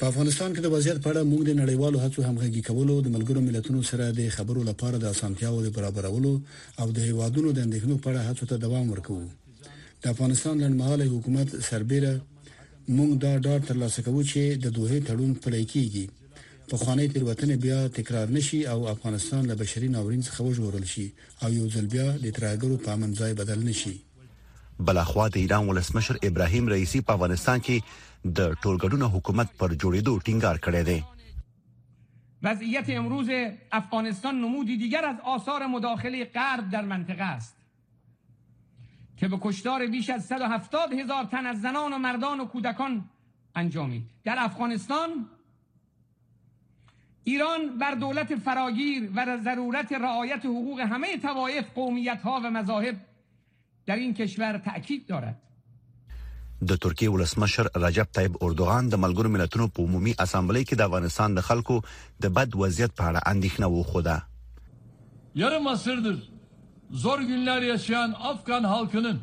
په 0.01 0.07
افغانستان 0.11 0.51
کې 0.55 0.61
د 0.63 0.67
وضعیت 0.75 0.99
په 1.03 1.09
اړه 1.13 1.23
موږ 1.31 1.41
د 1.47 1.51
نړیوالو 1.63 1.99
هڅو 2.05 2.21
همغږي 2.29 2.63
کولو 2.69 2.95
د 3.03 3.09
ملګرو 3.17 3.41
ملتونو 3.49 3.81
سره 3.91 4.05
د 4.11 4.21
خبرو 4.37 4.61
لپاره 4.71 4.97
د 4.99 5.07
اسانتیاو 5.15 5.63
د 5.65 5.69
برابرولو 5.77 6.33
او 6.81 6.87
د 6.97 6.99
هیوادونو 7.09 7.49
د 7.53 7.59
اندېښنو 7.67 7.97
په 8.03 8.07
اړه 8.11 8.23
هڅو 8.29 8.45
ته 8.51 8.57
دوام 8.65 8.87
ورکوو 8.91 9.25
د 10.03 10.05
افغانستان 10.15 10.55
لنډمهاله 10.63 11.05
حکومت 11.15 11.49
سربېره 11.69 12.13
موږ 12.97 13.11
دا 13.25 13.33
ډاډ 13.47 13.61
ترلاسه 13.71 14.01
کوو 14.07 14.23
چې 14.31 14.43
د 14.65 14.67
دوه 14.77 14.95
تړون 15.09 15.33
پلي 15.45 15.65
کیږي 15.73 16.05
په 16.71 16.75
خوانې 16.83 17.11
تیروتنې 17.13 17.57
بیا 17.67 17.79
تکرار 17.99 18.27
نشي 18.39 18.61
او 18.75 18.79
افغانستان 18.95 19.43
له 19.51 19.55
بشري 19.61 19.89
ناورین 19.95 20.23
څخه 20.29 20.41
وژغورل 20.49 20.85
شي 20.95 21.07
او 21.43 21.49
یو 21.59 21.67
ځل 21.77 21.87
بیا 21.97 22.07
د 22.25 22.27
ترهګرو 22.39 22.83
په 22.85 22.89
امن 22.99 23.11
ځای 23.21 23.33
بدل 23.43 23.59
نشي 23.71 23.97
بلخوا 24.85 25.29
د 25.29 25.37
ایران 25.37 25.69
ولسمشر 25.69 26.17
ابراهیم 26.23 26.67
رئیسی 26.69 27.01
په 27.01 27.13
افغانستان 27.13 27.61
در 28.39 28.55
د 28.55 29.05
حکومت 29.15 29.55
پر 29.59 29.71
جوړیدو 29.73 30.19
ټینګار 30.25 30.59
کړی 30.65 30.83
دی 30.89 31.01
وضعیت 32.49 32.91
امروز 32.97 33.31
افغانستان 33.81 34.41
نمودی 34.47 34.77
دیگر 34.83 35.05
از 35.05 35.21
آثار 35.37 35.67
مداخله 35.75 36.25
غرب 36.35 36.69
در 36.71 36.85
منطقه 36.93 37.25
است 37.25 37.57
که 39.17 39.29
به 39.29 39.39
کشتار 39.43 39.87
بیش 39.87 40.11
از 40.11 40.25
170 40.27 40.93
هزار 41.01 41.25
تن 41.31 41.47
از 41.47 41.61
زنان 41.61 41.93
و 41.93 41.99
مردان 41.99 42.41
و 42.41 42.47
کودکان 42.47 43.01
انجامید 43.55 44.03
در 44.25 44.35
افغانستان 44.45 45.27
ایران 47.25 47.69
بر 47.79 47.95
دولت 48.01 48.35
فراگیر 48.37 49.11
و 49.15 49.39
ضرورت 49.45 49.93
رعایت 49.93 50.47
حقوق 50.47 50.81
همه 50.81 51.17
توایف 51.23 51.65
قومیت 51.75 52.23
ها 52.25 52.41
و 52.45 52.51
مذاهب 52.51 52.97
در 53.87 53.97
این 53.97 54.15
کشور 54.15 54.61
تاکید 54.65 55.07
دارد 55.07 55.37
د 56.69 56.75
ترکیه 56.77 57.11
ولسمشر 57.11 57.67
رجب 57.77 58.09
طیب 58.15 58.45
اردوغان 58.45 58.89
د 58.89 58.95
ملګرو 58.95 59.29
ملتونو 59.37 59.67
په 59.79 59.83
عمومي 59.83 60.15
اسامبلی 60.25 60.65
کې 60.65 60.75
د 60.81 60.87
افغانستان 60.91 61.35
د 61.39 61.45
خلکو 61.49 61.75
د 62.25 62.33
بد 62.39 62.55
وضعیت 62.63 62.95
په 63.01 63.09
اړه 63.09 63.21
اندېښنه 63.33 63.67
وخوده 63.67 64.23
Yarım 65.43 65.67
asırdır 65.67 66.19
zor 66.93 67.19
günler 67.21 67.63
yaşayan 67.63 68.15
Afgan 68.31 68.65
halkının 68.73 69.19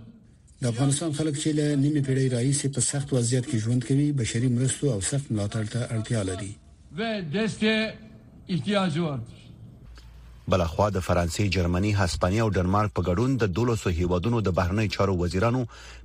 د 0.61 0.65
افغانستان 0.65 1.13
خلک 1.13 1.35
چې 1.35 1.49
له 1.49 1.75
نیمه 1.75 2.01
پیړۍ 2.07 2.27
راهیسې 2.35 2.67
په 2.75 2.81
سخت 2.91 3.13
وضعیت 3.13 3.45
کې 3.49 3.57
ژوند 3.63 3.81
کوي 3.87 4.11
بشري 4.11 4.49
مرستو 4.57 4.93
او 4.93 5.01
سخت 5.01 5.31
ملاتړ 5.31 5.65
ته 5.73 5.79
اړتیا 5.95 6.21
لري 6.31 6.51
و 6.97 6.99
دسته 7.35 7.93
احتیاج 8.49 8.97
ورته 8.99 9.33
بلخوا 10.51 10.85
د 10.93 11.01
فرانسې 11.07 11.43
جرمني 11.55 11.91
هسپانیا 11.99 12.41
او 12.45 12.49
ډنمارک 12.55 12.91
په 12.97 13.01
ګډون 13.09 13.31
د 13.41 13.53
1200 13.59 13.93
هیوادونو 13.99 14.41
د 14.47 14.55
بهرنی 14.57 14.87
چارو 14.95 15.15
وزیرانو 15.21 15.61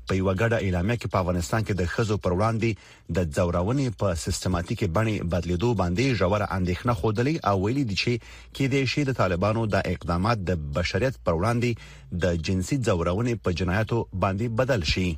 په 0.06 0.16
یو 0.18 0.28
غډه 0.40 0.56
اعلامیه 0.66 0.96
کې 1.00 1.08
په 1.12 1.18
افغانستان 1.22 1.64
کې 1.66 1.74
د 1.76 1.82
خزو 1.94 2.16
پر 2.24 2.32
وړاندې 2.38 2.70
د 3.16 3.18
زورونې 3.36 3.86
په 4.00 4.06
سیستماتیکي 4.24 4.86
بڼه 4.96 5.14
بدلیدو 5.32 5.70
باندې 5.80 6.16
ژوره 6.18 6.46
اندېښنه 6.58 6.92
خودلې 7.00 7.34
او 7.50 7.56
ویلي 7.64 7.84
دي 7.90 7.96
چې 8.02 8.12
کې 8.54 8.64
د 8.72 8.90
شی 8.92 9.02
د 9.06 9.18
طالبانو 9.20 9.62
د 9.74 9.86
اقدامات 9.94 10.38
د 10.50 10.50
بشریت 10.76 11.14
پر 11.26 11.32
وړاندې 11.40 11.70
د 12.22 12.24
جنسي 12.46 12.76
زورونې 12.86 13.34
په 13.44 13.48
جنایتو 13.62 13.98
باندې 14.22 14.46
بدل 14.60 14.82
شي 14.92 15.08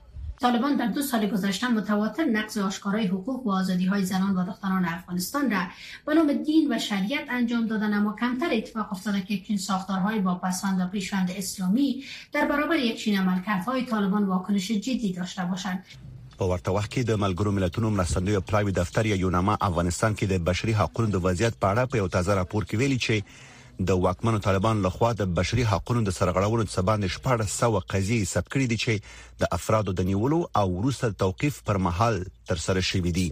طالبان 0.42 0.76
در 0.76 0.86
دو 0.86 1.02
سال 1.02 1.26
گذشته 1.26 1.68
متواتر 1.68 2.24
نقض 2.24 2.58
آشکارای 2.58 3.06
حقوق 3.06 3.46
و 3.46 3.50
آزادی 3.52 3.84
های 3.86 4.04
زنان 4.04 4.36
و 4.36 4.46
دختران 4.46 4.84
افغانستان 4.84 5.50
را 5.50 5.60
به 6.06 6.14
نام 6.14 6.32
دین 6.32 6.72
و 6.72 6.78
شریعت 6.78 7.24
انجام 7.30 7.66
دادن 7.66 7.94
اما 7.94 8.16
کمتر 8.20 8.48
اتفاق 8.52 8.92
افتاده 8.92 9.22
که 9.22 9.38
چین 9.40 9.58
ساختارهای 9.58 10.20
پسند 10.20 10.80
و 10.80 10.86
پیشوند 10.86 11.30
اسلامی 11.36 12.04
در 12.32 12.46
برابر 12.48 12.76
یک 12.76 12.84
یکچین 12.92 13.18
عملکردهای 13.18 13.84
طالبان 13.86 14.24
واکنش 14.24 14.68
جدی 14.70 15.12
داشته 15.12 15.44
باشند 15.44 15.84
په 16.38 16.44
ورته 16.44 16.70
وخت 16.70 16.90
کې 16.94 16.98
د 17.06 17.16
ملګرو 17.30 17.46
ملتونو 17.46 17.90
مرستندوی 17.90 18.40
پلاوی 18.40 18.72
دفتر 18.72 19.06
یونما 19.06 19.58
افغانستان 19.60 20.16
کې 20.16 20.22
د 20.24 20.32
بشری 20.44 20.72
حقوقو 20.72 21.06
د 21.06 21.14
وضعیت 21.24 21.52
په 21.62 21.74
اړه 21.74 21.88
په 21.90 21.96
یو 21.96 22.08
تازه 22.08 22.34
راپور 22.34 22.64
کې 22.64 22.74
ویلي 22.74 22.98
چې 22.98 23.22
د 23.88 23.96
واکمنو 24.04 24.38
طالبان 24.44 24.80
لخوا 24.86 25.10
د 25.18 25.26
بشري 25.36 25.62
حقوقو 25.68 26.00
د 26.06 26.14
سرغړاونو 26.16 26.64
د 26.64 26.72
سبا 26.72 26.96
نشپړ 27.04 27.42
سو 27.52 27.68
قضیه 27.92 28.24
ثبت 28.32 28.50
کړې 28.54 28.66
دي 28.72 28.76
چې 28.82 29.40
د 29.42 29.52
افرادو 29.58 29.94
د 30.00 30.06
نیولو 30.08 30.40
او 30.62 30.64
وروسته 30.72 31.14
توقيف 31.22 31.60
پر 31.68 31.78
مهال 31.84 32.18
تر 32.50 32.60
سره 32.66 32.82
شوې 32.88 33.12
دي 33.18 33.24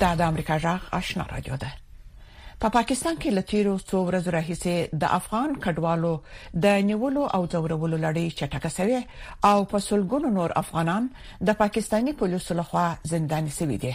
دا 0.00 0.10
د 0.18 0.20
امریکا 0.32 0.54
جغ 0.62 0.86
آشنا 0.96 1.24
راډیو 1.32 1.56
ده 1.64 1.74
په 1.74 2.58
پا 2.62 2.68
پاکستان 2.76 3.18
کې 3.22 3.34
لتیرو 3.38 3.74
څو 3.90 4.00
ورځې 4.08 4.32
راهیسې 4.34 4.98
د 5.04 5.10
افغان 5.16 5.54
کډوالو 5.66 6.10
د 6.64 6.74
نیولو 6.88 7.24
او 7.38 7.40
ځورولو 7.54 8.00
لړۍ 8.04 8.24
چټکه 8.38 8.70
سوي 8.76 9.00
او 9.50 9.58
په 9.74 9.82
سلګونو 9.86 10.32
نور 10.38 10.54
افغانان 10.62 11.06
د 11.50 11.56
پاکستانی 11.62 12.16
پولیسو 12.24 12.56
لخوا 12.62 12.84
زندان 13.12 13.50
سوي 13.58 13.78
دي 13.86 13.92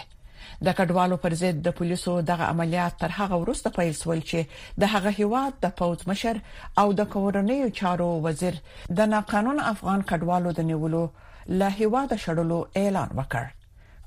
د 0.69 0.77
کډوالو 0.79 1.17
پر 1.27 1.37
ضد 1.43 1.61
د 1.67 1.75
پولیسو 1.81 2.15
دغه 2.31 2.49
عملیات 2.55 2.97
تر 3.03 3.17
هغه 3.19 3.41
وروسته 3.43 3.75
پیل 3.81 3.93
شول 4.05 4.23
چې 4.31 4.81
د 4.83 4.91
هغه 4.97 5.15
هیواد 5.21 5.59
د 5.69 5.75
پوز 5.83 6.07
مشر 6.13 6.41
او 6.83 6.87
د 7.03 7.11
کورنیو 7.17 7.69
چارو 7.83 8.11
وزیر 8.31 8.63
د 9.01 9.11
ناقانون 9.15 9.63
افغان 9.73 10.07
کډوالو 10.11 10.55
د 10.61 10.71
نیولو 10.73 11.05
له 11.61 11.77
هیواده 11.81 12.17
شړلو 12.25 12.65
اعلان 12.83 13.17
وکړ 13.21 13.55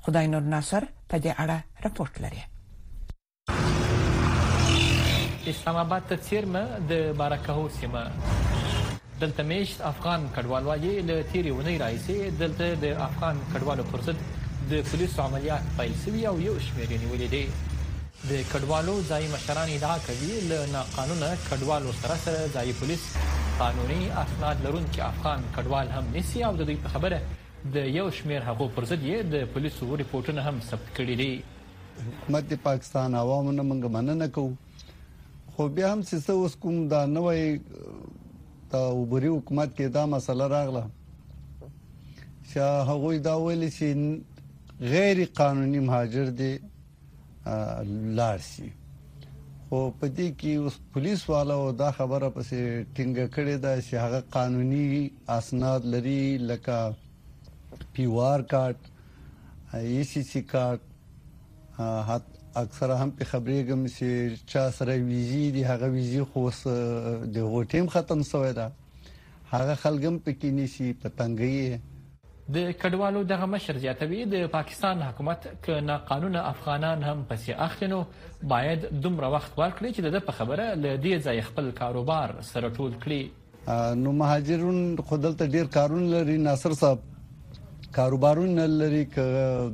خدای 0.05 0.27
نور 0.31 0.43
ناصر 0.53 0.83
په 1.11 1.15
دې 1.23 1.31
اړه 1.43 1.57
راپورټ 1.83 2.13
لري 2.23 2.41
اسلام 5.53 5.77
آباد 5.83 6.01
ته 6.09 6.15
چیرمه 6.29 6.63
د 6.89 7.13
بارکهو 7.19 7.65
سیمه 7.79 8.01
دلته 9.21 9.41
مش 9.51 9.69
افغان 9.91 10.21
کډوال 10.37 10.63
وایي 10.69 10.93
له 11.09 11.15
تیری 11.33 11.51
ونی 11.57 11.75
راځي 11.83 12.17
دلته 12.41 12.65
د 12.81 12.85
افغان 13.07 13.35
کډوالو 13.53 13.83
پر 13.91 13.99
ضد 14.07 14.19
د 14.71 14.73
پولیسو 14.89 15.17
عملیات 15.27 15.63
پیل 15.77 15.93
شوی 16.03 16.21
او 16.31 16.35
یو 16.47 16.55
شمېر 16.67 16.89
نیولې 17.03 17.27
دي 17.35 17.43
د 18.31 18.33
کډوالو 18.51 18.93
ځای 19.11 19.23
مشران 19.35 19.67
ادعا 19.77 19.97
کوي 20.09 20.33
له 20.49 20.57
ناقانونه 20.75 21.27
کډوالو 21.49 21.91
سره 22.01 22.15
سره 22.25 22.39
ځای 22.57 22.69
پولیس 22.81 23.03
قانوني 23.61 24.01
اسناد 24.23 24.57
لرونکي 24.67 25.01
افغان 25.11 25.39
کډوال 25.55 25.87
هم 25.99 26.05
نسی 26.17 26.39
او 26.49 26.53
د 26.59 26.61
دوی 26.71 26.77
په 26.83 26.89
خبره 26.97 27.19
د 27.71 27.75
یو 27.97 28.09
شمیر 28.11 28.41
هغو 28.47 28.65
پر 28.75 28.85
ضد 28.87 29.03
یې 29.03 29.23
د 29.33 29.51
پولیسو 29.51 29.97
ریپورتونه 29.99 30.41
هم 30.45 30.59
ثبت 30.69 30.87
کړي 30.95 31.15
دي 31.19 31.31
حکومت 32.05 32.53
پاکستان 32.63 33.13
عوام 33.15 33.51
نه 33.55 33.63
منګ 33.67 33.83
مننه 33.95 34.27
کوو 34.35 34.55
خو 35.53 35.67
بیا 35.75 35.91
هم 35.93 36.01
څه 36.07 36.31
اوس 36.39 36.55
کوم 36.63 36.81
دا 36.93 36.99
نوې 37.15 37.59
دا 38.73 38.81
وبري 38.99 39.27
حکومت 39.33 39.69
کې 39.77 39.87
دا 39.97 40.03
مسله 40.13 40.47
راغله 40.53 40.81
چې 42.49 42.59
هغه 42.89 43.11
دا 43.27 43.33
ویل 43.43 43.63
چې 43.77 43.87
غیر 44.95 45.21
قانوني 45.37 45.79
مهاجر 45.85 46.27
دي 46.41 46.51
لارسي 48.17 48.67
خو 49.69 49.79
په 49.99 50.07
دې 50.07 50.27
کې 50.39 50.51
اوس 50.63 50.75
پولیس 50.97 51.23
والو 51.35 51.61
دا 51.83 51.91
خبره 52.01 52.29
پسې 52.35 52.85
ټینګه 52.95 53.25
کړې 53.35 53.55
ده 53.63 53.73
چې 53.87 53.95
هغه 54.05 54.21
قانوني 54.35 55.11
اسناد 55.37 55.85
لري 55.93 56.21
لکه 56.51 56.77
Uh, 57.95 57.99
e 57.99 58.05
uh, 58.05 58.09
پی 58.09 58.09
او 58.09 58.21
آر 58.21 58.41
کارت 58.41 58.75
ای 59.73 60.03
سی 60.03 60.21
سی 60.23 60.41
کارت 60.41 60.81
اکثر 62.55 62.91
هم 62.91 63.11
په 63.19 63.25
خبرې 63.25 63.67
کوم 63.67 63.85
چې 63.87 64.47
چا 64.53 64.63
سره 64.77 64.95
ویزی 65.09 65.51
دی 65.57 65.63
هغه 65.67 65.87
ویزی 65.95 66.21
خو 66.21 66.51
uh, 66.51 66.63
د 66.63 67.37
هوټیم 67.37 67.89
ختم 67.95 68.23
شوی 68.31 68.53
دا 68.53 68.71
هغه 69.51 69.75
خلګم 69.75 70.19
پکې 70.25 70.49
نشي 70.57 70.89
پتنګي 71.05 71.79
د 72.57 72.71
کډوالو 72.81 73.23
دغه 73.33 73.45
مشر 73.53 73.77
زیاتوي 73.85 74.25
د 74.33 74.47
پاکستان 74.57 75.01
حکومت 75.09 75.47
ک 75.65 75.69
نه 75.89 75.97
قانون 76.09 76.35
افغانان 76.41 77.03
هم 77.11 77.23
پسې 77.29 77.63
اخلنو 77.69 78.03
باید 78.43 78.89
دومره 78.91 79.31
وخت 79.37 79.57
ورکړي 79.57 79.93
چې 79.95 80.11
د 80.19 80.27
په 80.31 80.39
خبره 80.41 80.67
ل 80.73 80.85
دې 80.89 81.25
ځای 81.29 81.41
خپل 81.53 81.71
کاروبار 81.85 82.35
سره 82.51 82.69
ټول 82.69 82.99
کړي 83.03 83.95
نو 84.05 84.11
مهاجرون 84.11 84.85
خودل 85.09 85.35
ته 85.41 85.45
ډیر 85.57 85.67
کارون 85.81 86.09
لري 86.17 86.37
ناصر 86.51 86.73
صاحب 86.85 87.09
کاروبارونه 87.97 88.65
لري 88.81 89.05
ک 89.15 89.17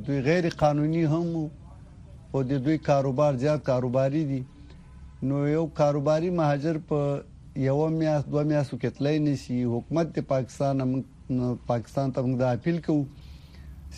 دوی 0.06 0.18
غیر 0.28 0.46
قانوني 0.62 1.04
هم 1.12 1.28
او 2.32 2.38
د 2.50 2.52
دوی 2.64 2.78
کاروبار 2.88 3.32
زیات 3.42 3.60
کاروباري 3.70 4.22
دي 4.30 4.40
نو 5.28 5.36
یو 5.56 5.62
کاروباري 5.80 6.30
مهاجر 6.40 6.76
په 6.90 7.62
یو 7.66 7.76
میاس 8.00 8.22
دوه 8.32 8.42
میاسو 8.50 8.74
کې 8.82 8.88
تلای 8.98 9.16
نشي 9.28 9.56
حکومت 9.74 10.10
د 10.18 10.26
پاکستان 10.34 10.84
هم 10.84 11.56
پاکستان 11.72 12.12
ته 12.16 12.26
موږ 12.26 12.36
د 12.42 12.44
اپیل 12.58 12.82
کوو 12.88 13.04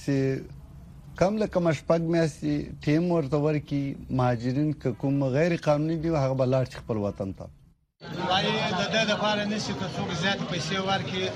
چې 0.02 1.16
کم 1.22 1.40
له 1.42 1.50
کم 1.56 1.66
شپږ 1.80 2.12
میاسي 2.16 2.54
ټیم 2.86 3.10
ورته 3.14 3.42
ورکی 3.48 3.82
مهاجرین 4.20 4.70
کوم 5.02 5.18
غیر 5.38 5.58
قانوني 5.68 5.98
دي 6.06 6.14
هغه 6.18 6.38
بلار 6.44 6.72
خپل 6.78 7.02
وطن 7.08 7.34
ته 7.40 7.50
وایي 8.28 8.52
د 8.80 8.82
دې 8.94 9.02
لپاره 9.12 9.40
نشي 9.52 9.74
که 9.80 9.86
څوک 9.96 10.08
زیات 10.22 10.40
پیسې 10.52 10.76
ورکړي 10.88 11.26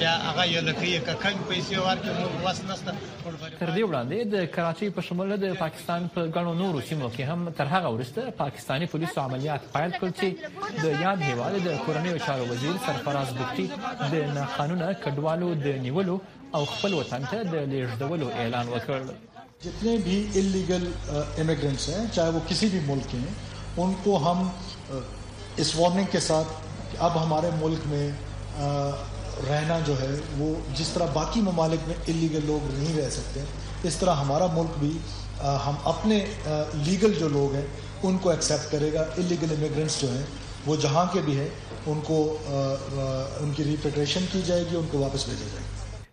بیا 0.00 0.12
هغه 0.26 0.44
یو 0.48 0.62
لکه 0.68 0.84
یو 0.94 1.00
کم 1.22 1.38
پیسې 1.50 1.76
ورکړي 1.86 2.12
نو 2.18 2.26
واس 2.46 2.58
نشته 2.70 2.90
تر 3.60 3.70
دې 3.76 3.84
وړاندې 3.88 4.18
د 4.34 4.36
کراچۍ 4.56 4.88
په 4.98 5.04
شمول 5.08 5.32
د 5.44 5.54
پاکستان 5.62 6.08
په 6.14 6.20
ګڼو 6.36 6.52
نورو 6.62 6.80
سیمو 6.88 7.08
کې 7.14 7.22
هم 7.30 7.48
تر 7.60 7.70
هغه 7.74 7.92
وروسته 7.94 8.30
پاکستانی 8.40 8.86
پولیسو 8.96 9.20
عملیات 9.28 9.70
پیل 9.76 9.94
کړل 9.94 10.12
چې 10.18 10.82
د 10.84 11.00
یاد 11.04 11.22
هیواد 11.28 11.56
د 11.68 11.78
کورنیو 11.86 12.18
چارو 12.26 12.46
وزیر 12.52 12.76
سرفراز 12.88 13.34
بکتی 13.40 13.66
د 13.70 14.14
ناقانونه 14.36 14.90
کډوالو 15.06 15.50
د 15.66 15.80
نیولو 15.88 16.18
او 16.60 16.62
خپل 16.74 16.94
وطن 17.00 17.26
ته 17.32 17.42
د 17.54 17.66
لیږدولو 17.72 18.30
اعلان 18.42 18.74
وکړ 18.74 19.48
جتنے 19.64 19.96
بھی 20.04 20.20
الیگل 20.44 20.86
امیگرنٹس 21.16 21.90
ہیں 21.94 22.04
چاہے 22.14 22.30
وہ 22.38 22.46
کسی 22.52 22.66
بھی 22.76 22.80
ملک 22.92 23.10
کے 23.16 23.24
ہیں 23.24 23.34
ان 23.84 23.92
کو 24.04 24.16
ہم 24.28 24.48
इस 25.60 25.74
वार्निंग 25.78 26.06
के 26.16 26.20
साथ 26.20 26.46
अब 27.06 27.12
हमारे 27.18 27.50
मुल्क 27.60 27.82
में 27.92 28.06
आ, 28.12 28.96
रहना 29.48 29.78
जो 29.86 29.94
है 29.96 30.08
वो 30.38 30.48
जिस 30.76 30.94
तरह 30.94 31.12
बाकी 31.14 31.40
ममालिक 31.42 31.80
में 31.88 31.94
इलीगल 32.08 32.46
लोग 32.48 32.62
नहीं 32.72 32.94
रह 32.98 33.08
सकते 33.16 33.88
इस 33.88 34.00
तरह 34.00 34.12
हमारा 34.22 34.46
मुल्क 34.56 34.76
भी 34.80 34.90
आ, 34.96 35.56
हम 35.66 35.76
अपने 35.92 36.20
आ, 36.22 36.60
लीगल 36.88 37.12
जो 37.22 37.28
लोग 37.36 37.52
हैं 37.54 37.66
उनको 38.12 38.32
एक्सेप्ट 38.32 38.70
करेगा 38.72 39.02
इलीगल 39.24 39.52
इमिग्रेंट्स 39.58 40.00
जो 40.04 40.08
हैं 40.10 40.24
वो 40.66 40.76
जहाँ 40.86 41.06
के 41.12 41.20
भी 41.28 41.34
हैं 41.40 41.50
उनको 41.96 42.18
आ, 42.32 42.64
आ, 43.04 43.40
उनकी 43.44 43.62
रिपेट्रेशन 43.70 44.26
की 44.32 44.42
जाएगी 44.50 44.76
उनको 44.86 45.04
वापस 45.06 45.28
भेजा 45.32 45.52
जाएगा 45.54 45.70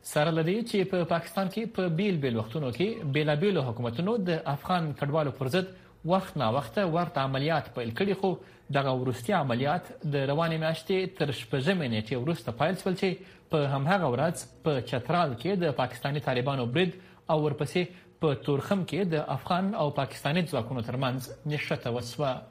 سره 0.10 0.32
لري 0.38 0.54
چې 0.70 0.84
په 0.92 1.04
پاکستان 1.10 1.48
کې 1.54 1.66
په 1.76 1.84
بیل 1.98 2.16
بیل 2.22 2.36
وختونو 2.38 2.70
کې 2.78 3.10
بیلابیلو 3.16 3.62
حکومتونو 3.66 4.14
د 4.30 4.38
افغان 4.54 4.88
کډوالو 5.00 5.32
پر 5.42 5.48
ضد 5.56 5.68
وخت 6.12 6.38
نا 6.42 6.48
وخته 6.56 6.86
ورته 6.96 7.26
عملیات 7.30 7.66
پیل 7.76 7.92
کړي 8.00 8.16
خو 8.22 8.32
دغه 8.74 8.90
ورستي 8.94 9.34
عملیات 9.34 9.86
د 10.04 10.16
روانې 10.32 10.58
میاشتې 10.58 11.08
تر 11.20 11.32
شپږمې 11.32 11.88
نیټې 11.90 12.18
وروسته 12.18 12.52
پیل 12.62 12.76
شول 12.84 12.96
چې 13.02 13.10
په 13.50 13.68
همهغه 13.74 14.08
ورځ 14.14 14.36
په 14.66 14.82
چترال 14.90 15.32
کې 15.36 15.56
د 15.64 15.72
پاکستاني 15.82 16.20
طالبانو 16.28 16.66
برید 16.66 16.94
او 17.32 17.38
ورپسې 17.46 17.84
په 18.24 18.34
تورخم 18.46 18.84
کې 18.84 19.04
د 19.06 19.16
افغان 19.38 19.74
او 19.82 19.90
پاکستاني 20.02 20.42
ځواکونو 20.52 20.82
ترمنځ 20.82 21.20
نشته 21.54 21.90
وسوه 21.90 22.42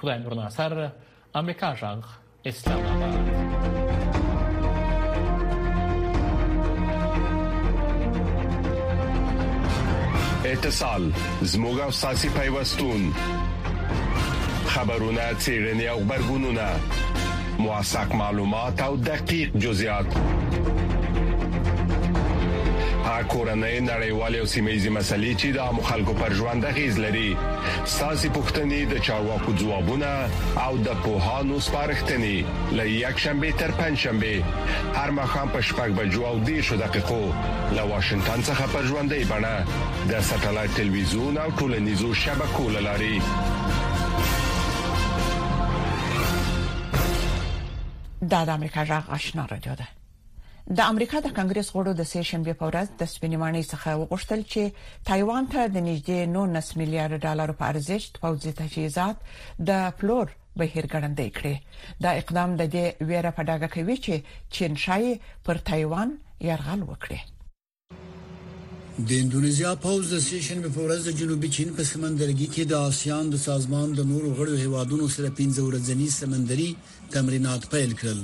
خدای 0.00 0.18
نور 0.18 0.34
ناصر 0.42 0.72
امریکا 1.42 1.74
جنگ 1.74 2.02
اسلام 2.50 2.86
آباد 2.86 3.32
اتصال 10.54 11.12
زموږه 11.42 11.90
ساسي 11.90 12.28
پیوستون 12.36 13.00
خبرونه 14.74 15.20
چیرنې 15.40 15.84
او 15.86 16.00
خبرګونونه 16.04 16.66
موثق 17.58 18.14
معلومات 18.14 18.82
او 18.82 18.96
دقیق 18.96 19.54
جزئیات 19.64 20.06
کورنۍ 23.28 23.76
نړیوالې 23.80 24.38
او 24.40 24.46
سیمېزي 24.54 24.88
مسلې 24.94 25.38
چې 25.40 25.46
د 25.46 25.58
عامو 25.66 25.82
خلکو 25.90 26.12
پر 26.18 26.32
ژوند 26.40 26.64
غیز 26.78 26.98
لري 27.04 27.30
ساسي 27.92 28.30
پښتنې 28.34 28.92
د 28.92 28.98
چارواکو 29.06 29.54
ځوابونه 29.60 30.10
او 30.66 30.74
د 30.88 31.00
پوهانو 31.04 31.60
څرختنې 31.60 32.44
لې 32.72 32.90
یک 32.96 33.18
شنبه 33.24 33.52
تر 33.64 33.70
پنځ 33.70 33.98
شنبه 34.04 34.42
هر 35.00 35.10
مخام 35.22 35.48
په 35.56 35.60
شپږ 35.70 35.98
بجو 36.02 36.24
او 36.32 36.36
دې 36.44 36.60
شو 36.60 36.76
دقیقو 36.84 37.24
له 37.72 37.82
واشنگټن 37.82 38.44
څخه 38.48 38.74
پر 38.76 38.84
ژوندې 38.92 39.32
بڼه 39.34 40.14
د 40.14 40.20
ساتلایت 40.32 40.74
ټلویزیون 40.80 41.36
او 41.46 41.50
ټولنیزو 41.62 42.14
شبکو 42.24 42.70
لاري 42.78 43.14
دا 48.32 48.44
د 48.44 48.50
امریکا 48.52 48.82
جغ 48.84 49.08
آشنا 49.16 49.44
رادیو 49.50 49.72
ده 49.80 49.86
د 50.78 50.86
امریکا 50.92 51.18
د 51.24 51.28
کنګرس 51.38 51.68
غړو 51.76 51.92
د 51.98 52.02
سې 52.10 52.20
شنبه 52.30 52.52
په 52.60 52.64
ورځ 52.70 52.88
د 53.02 53.10
سپینمانی 53.14 53.62
څخه 53.72 53.98
وغوښتل 54.02 54.40
چې 54.52 54.62
تایوان 55.10 55.44
ته 55.54 55.62
د 55.74 55.84
نږدې 55.88 56.20
9 56.36 56.78
میلیارډ 56.80 57.20
ډالر 57.26 57.50
په 57.58 57.64
ارزښت 57.74 58.12
پوځي 58.24 58.52
تجهیزات 58.62 59.16
د 59.72 59.84
فلور 59.98 60.26
بهیر 60.58 60.84
ګړندې 60.92 61.26
کړې 61.36 61.56
دا 62.06 62.10
اقدام 62.22 62.50
د 62.62 62.72
دې 62.78 62.86
ویره 63.12 63.30
په 63.36 63.42
ډاګه 63.48 63.68
کوي 63.76 63.96
چې 64.04 64.14
چین 64.58 64.72
شای 64.86 65.08
پر 65.48 65.56
تایوان 65.70 66.08
یرغل 66.50 66.80
وکړي 66.90 67.20
د 68.98 69.10
انډونیزیا 69.20 69.70
پاوز 69.84 70.06
د 70.14 70.18
سیشن 70.28 70.58
په 70.64 70.82
ورځ 70.86 71.00
د 71.06 71.10
جنوبي 71.20 71.48
چین 71.56 71.70
په 71.78 71.82
سمندرګي 71.92 72.46
کې 72.54 72.64
د 72.72 72.74
آسیان 72.90 73.24
د 73.30 73.34
سازمان 73.46 73.88
د 73.94 74.00
نورو 74.10 74.28
غړو 74.38 74.54
هیوادونو 74.64 75.06
سره 75.14 75.28
15 75.38 75.66
ورځنی 75.68 76.06
سمندري 76.18 76.68
تمرینات 77.14 77.62
پیل 77.72 77.90
کړل 78.00 78.20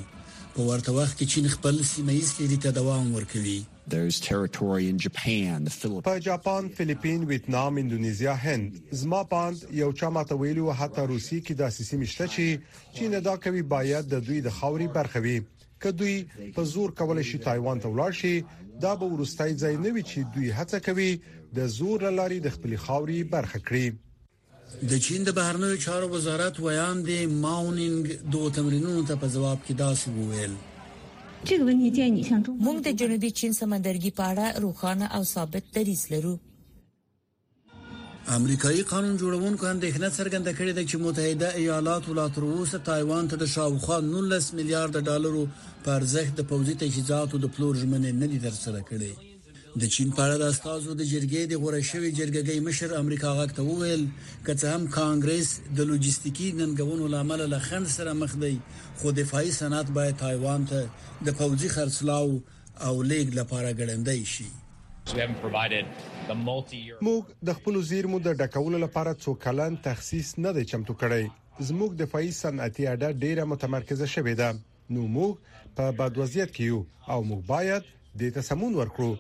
په 0.55 0.61
ورته 0.69 0.91
وخت 0.99 1.15
کې 1.19 1.27
چین 1.33 1.47
خپل 1.55 1.83
سیمایي 1.93 2.23
سیری 2.33 2.59
ته 2.65 2.71
دوام 2.79 3.11
ورکوي 3.19 3.59
there's 3.95 4.17
territory 4.31 4.83
in 4.93 4.97
Japan, 5.07 5.53
the 5.69 5.75
Philippines. 5.81 6.11
په 6.11 6.19
جاپان، 6.29 6.63
فلیپین، 6.77 7.25
ویتنام، 7.33 7.73
انډونیزیا، 7.77 8.33
هند، 8.45 8.69
زما 9.01 9.23
باند 9.23 9.57
یو 9.83 9.93
چا 9.99 10.09
ماته 10.17 10.35
ویلو 10.41 10.73
حتی 10.81 11.01
روسي 11.13 11.39
کې 11.47 11.53
داسې 11.63 11.81
سیمشته 11.91 12.25
چې 12.35 12.45
چین 12.97 13.19
دا 13.29 13.35
کوي 13.45 13.63
باید 13.75 14.07
د 14.13 14.21
دوی 14.29 14.41
د 14.47 14.49
خوري 14.59 14.87
برخوي 14.99 15.39
کدوی 15.83 16.17
په 16.57 16.63
زور 16.73 16.91
کولای 17.01 17.25
شي 17.31 17.39
تایوان 17.47 17.81
ته 17.85 17.89
ولاړ 17.93 18.13
شي 18.21 18.33
دا 18.85 18.93
به 19.03 19.07
ورستای 19.15 19.53
ځای 19.63 19.75
نه 19.85 19.91
وي 19.97 20.03
چې 20.11 20.19
دوی 20.37 20.49
هڅه 20.59 20.79
کوي 20.87 21.11
د 21.59 21.71
زور 21.79 22.01
لاري 22.19 22.39
د 22.47 22.57
خپل 22.57 22.73
خاوري 22.87 23.19
برخه 23.35 23.59
کړي 23.69 23.87
د 24.91 25.01
چین 25.07 25.21
د 25.29 25.37
بهرنیو 25.39 25.79
چارو 25.85 26.07
وزارت 26.15 26.55
ویان 26.65 26.97
دی 27.09 27.21
ماونینګ 27.43 28.03
دوه 28.35 28.47
تمرینونو 28.59 29.03
ته 29.09 29.15
په 29.25 29.33
جواب 29.39 29.59
کې 29.67 29.75
داسې 29.85 30.07
وویل 30.19 30.57
موږ 32.67 32.79
د 32.89 33.01
جنوبي 33.01 33.31
چین 33.41 33.53
سمندرګي 33.61 34.13
په 34.21 34.25
اړه 34.31 34.47
روخانه 34.67 35.07
او 35.19 35.23
ثابت 35.35 35.65
دریز 35.79 36.03
لرو 36.15 36.35
امریکایي 38.29 38.83
قانون 38.83 39.17
جوړونکو 39.21 39.67
اندېښنه 39.67 40.09
څرګنده 40.19 40.53
کړې 40.59 40.73
ده 40.79 40.83
چې 40.91 40.97
متحده 41.05 41.49
ایالات 41.61 42.05
لا 42.19 42.27
تر 42.35 42.43
اوسه 42.55 42.79
تایوان 42.91 43.25
ته 43.31 43.37
د 43.37 43.45
شاوخوا 43.55 43.99
19 44.01 44.53
میلیارډ 44.59 44.95
ډالرو 45.09 45.47
په 45.85 45.91
ارزښت 45.99 46.33
د 46.37 46.41
پوځي 46.51 46.75
تجهیزاتو 46.83 47.39
د 47.39 47.47
پلور 47.57 47.75
ژمنې 47.83 48.13
نه 48.23 48.27
دي 48.33 48.39
ترسره 48.47 48.81
کړې 48.89 49.13
د 49.81 49.87
چین 49.95 50.11
په 50.17 50.23
اړه 50.25 50.37
د 50.39 50.45
استادو 50.53 50.95
د 50.95 51.03
جرګې 51.13 51.43
د 51.49 51.53
غوړه 51.63 51.81
شوی 51.91 52.11
جرګګۍ 52.19 52.59
مشر 52.69 52.89
امریکا 53.03 53.31
غاک 53.41 53.51
ته 53.59 53.63
وویل 53.71 54.03
کته 54.47 54.67
هم 54.75 54.83
کانګرس 54.99 55.49
د 55.81 55.91
لوجستیکی 55.91 56.49
ننګونو 56.61 57.05
لامل 57.17 57.41
له 57.53 57.59
خند 57.71 57.87
سره 57.97 58.13
مخ 58.23 58.33
دی 58.47 58.57
خو 59.03 59.09
دفاعي 59.23 59.51
صنعت 59.61 59.89
باید 59.99 60.15
تایوان 60.25 60.61
ته 60.71 60.81
د 60.87 61.29
پوځي 61.39 61.69
خرڅلاو 61.77 62.33
او 62.87 62.95
لیګ 63.11 63.27
لپاره 63.39 63.77
ګړندای 63.81 64.21
شي 64.37 64.49
موږ 65.19 67.23
د 67.49 67.51
خپل 67.59 67.75
زیرمو 67.91 68.19
د 68.25 68.29
ډکولو 68.43 68.79
لپاره 68.83 69.13
څو 69.23 69.31
کلن 69.45 69.73
تخصیص 69.87 70.29
نه 70.45 70.51
دی 70.59 70.65
چمتو 70.73 70.95
کړی 71.03 71.25
زموږ 71.71 71.91
دفاعي 72.03 72.31
صنعتي 72.41 72.85
اډه 72.93 73.09
ډیره 73.25 73.47
متمرکزه 73.53 74.07
شوې 74.15 74.35
ده 74.41 74.49
نو 74.97 75.03
موږ 75.17 75.33
په 75.81 75.87
بد 76.03 76.21
وضعیت 76.23 76.51
کې 76.57 76.65
یو 76.71 76.79
او 77.13 77.19
موږ 77.31 77.43
باید 77.53 77.85
د 78.23 78.25
تسمون 78.39 78.73
ورکړو 78.81 79.11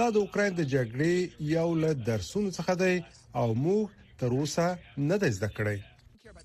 دا 0.00 0.06
د 0.16 0.18
اوکرين 0.24 0.52
د 0.56 0.62
جګړې 0.74 1.14
یو 1.58 1.68
له 1.84 1.90
درسونو 2.12 2.48
څخه 2.58 2.72
دی 2.84 2.94
او 3.42 3.46
موږ 3.66 3.84
تر 4.22 4.30
اوسه 4.38 4.66
نه 5.12 5.16
دی 5.22 5.30
زده 5.38 5.48
کړی 5.58 5.78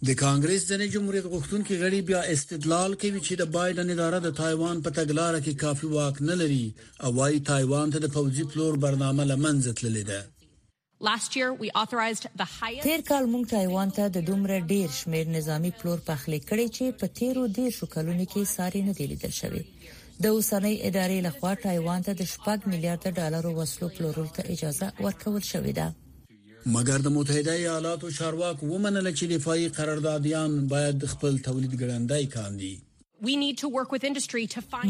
د 0.08 0.16
کانګرس 0.20 0.64
د 0.68 0.80
جمهوریت 0.94 1.26
غوښتونکو 1.34 1.72
غړي 1.82 2.00
بیا 2.10 2.22
استدلال 2.36 2.92
کوي 3.02 3.20
چې 3.28 3.34
د 3.42 3.52
بایدن 3.56 3.88
اداره 3.96 4.20
د 4.24 4.30
تایوان 4.42 4.78
په 4.88 4.96
تګلارې 4.98 5.40
کې 5.46 5.54
کافي 5.64 5.88
واک 5.96 6.16
نه 6.30 6.36
لري 6.42 6.66
او 7.08 7.12
وايي 7.20 7.40
تایوان 7.52 7.88
ته 7.98 8.02
د 8.06 8.14
پوځي 8.16 8.44
پلور 8.56 8.74
برنامه 8.88 9.24
لمنځه 9.34 9.72
تللې 9.80 10.06
ده 10.12 10.22
Last 11.10 11.32
year 11.42 11.50
we 11.62 11.70
authorized 11.84 12.26
the 12.44 12.48
highest 12.60 12.86
تیر 12.90 13.02
کال 13.14 13.24
موږ 13.36 13.44
تایوان 13.56 13.90
ته 14.00 14.06
د 14.20 14.28
دومره 14.34 14.56
ډیر 14.76 14.90
شمیر 15.04 15.26
نظامی 15.38 15.72
پلور 15.84 16.00
په 16.12 16.26
خلې 16.26 16.40
کړی 16.50 16.68
چې 16.76 16.86
په 17.00 17.06
تیرو 17.24 17.44
ډیر 17.62 17.72
شو 17.80 17.86
کلونو 17.96 18.24
کې 18.36 18.44
ساري 18.58 18.82
نه 18.90 18.94
دی 19.02 19.06
لیدل 19.16 19.34
شوی 19.42 19.64
د 20.24 20.26
اوسنۍ 20.36 20.74
ادارې 20.88 21.20
لخوا 21.30 21.54
تایوان 21.70 22.00
ته 22.12 22.22
د 22.22 22.32
7 22.34 22.70
میلیارډ 22.74 23.18
ډالرو 23.22 23.52
وسلو 23.64 23.88
پلورلو 23.98 24.30
ته 24.40 24.44
اجازه 24.56 24.94
ورکول 25.08 25.42
شوې 25.52 25.74
ده 25.82 25.90
مګر 26.66 27.00
د 27.04 27.08
متحده 27.14 27.54
ایالاتو 27.60 28.10
چارواک 28.18 28.60
ومنل 28.64 29.12
چې 29.18 29.26
دفاعي 29.30 29.68
قراردادیان 29.78 30.52
باید 30.74 31.06
خپل 31.14 31.38
تولید 31.46 31.72
ګړندای 31.82 32.26
کاندي 32.36 32.76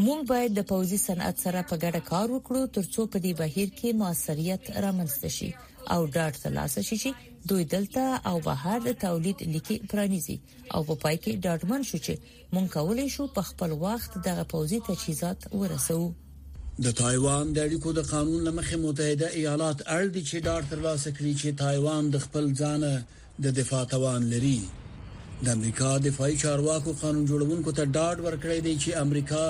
مونږ 0.04 0.20
باید 0.32 0.50
د 0.56 0.60
پوزي 0.72 0.98
صنعت 1.06 1.36
سره 1.44 1.62
په 1.70 1.76
ګډه 1.82 2.00
کار 2.10 2.26
وکړو 2.32 2.62
ترڅو 2.74 3.02
په 3.14 3.18
دې 3.24 3.32
بهیر 3.38 3.68
کې 3.78 3.88
موثریت 4.00 4.62
رامنځته 4.86 5.28
شي 5.36 5.50
او 5.94 6.00
ډاټ 6.14 6.34
ترلاسه 6.44 6.80
شي 6.88 6.96
چې 7.04 7.10
دوی 7.52 7.64
دلته 7.76 8.02
او 8.32 8.34
بهر 8.48 8.78
د 8.88 8.98
تولید 9.06 9.38
لیکي 9.54 9.76
پرانیزي 9.94 10.36
او 10.74 10.80
په 10.88 10.94
پای 11.06 11.16
کې 11.24 11.32
ډاټمن 11.46 11.80
شو 11.92 11.98
چې 12.08 12.14
مونږ 12.54 12.66
کولای 12.76 13.08
شو 13.16 13.24
په 13.40 13.48
خپل 13.52 13.70
وخت 13.86 14.12
دغه 14.28 14.44
پوزي 14.52 14.78
تجهیزات 14.90 15.38
ورسوو 15.62 16.08
د 16.84 16.92
تایوان 17.00 17.52
د 17.52 17.58
اړیکو 17.66 17.90
د 17.96 18.00
قانون 18.10 18.40
لمخې 18.48 18.76
متحده 18.84 19.26
ایالات 19.38 19.78
اړ 19.96 20.04
دي 20.14 20.22
چې 20.30 20.38
دا 20.48 20.56
ترلاسه 20.70 21.08
کړي 21.16 21.32
چې 21.40 21.56
تایوان 21.62 22.04
د 22.14 22.16
خپل 22.24 22.44
ځان 22.60 22.82
د 23.44 23.56
دفاع 23.58 23.84
توان 23.90 24.22
لري 24.32 24.60
د 25.44 25.52
امریکا 25.56 25.90
دفاعي 26.06 26.36
چارواکو 26.44 26.90
قانون 27.02 27.24
جوړونکو 27.32 27.70
ته 27.80 27.84
ډاډ 27.96 28.16
ورکړی 28.28 28.58
دی 28.68 28.74
چې 28.82 28.90
امریکا 29.04 29.44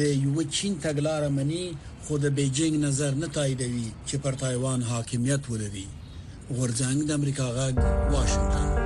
یو 0.24 0.42
چین 0.56 0.72
تګلارې 0.84 1.28
مني 1.36 1.66
خو 2.06 2.12
د 2.24 2.34
بیجینګ 2.40 2.74
نظر 2.86 3.12
نه 3.22 3.28
تاییدوي 3.36 3.88
چې 4.08 4.16
پر 4.24 4.32
تایوان 4.46 4.80
حاکمیت 4.94 5.42
ولري 5.52 5.86
ورځنګ 6.58 6.98
د 7.06 7.10
امریکا 7.20 7.46
غږ 7.58 7.74
واشنگټن 8.16 8.85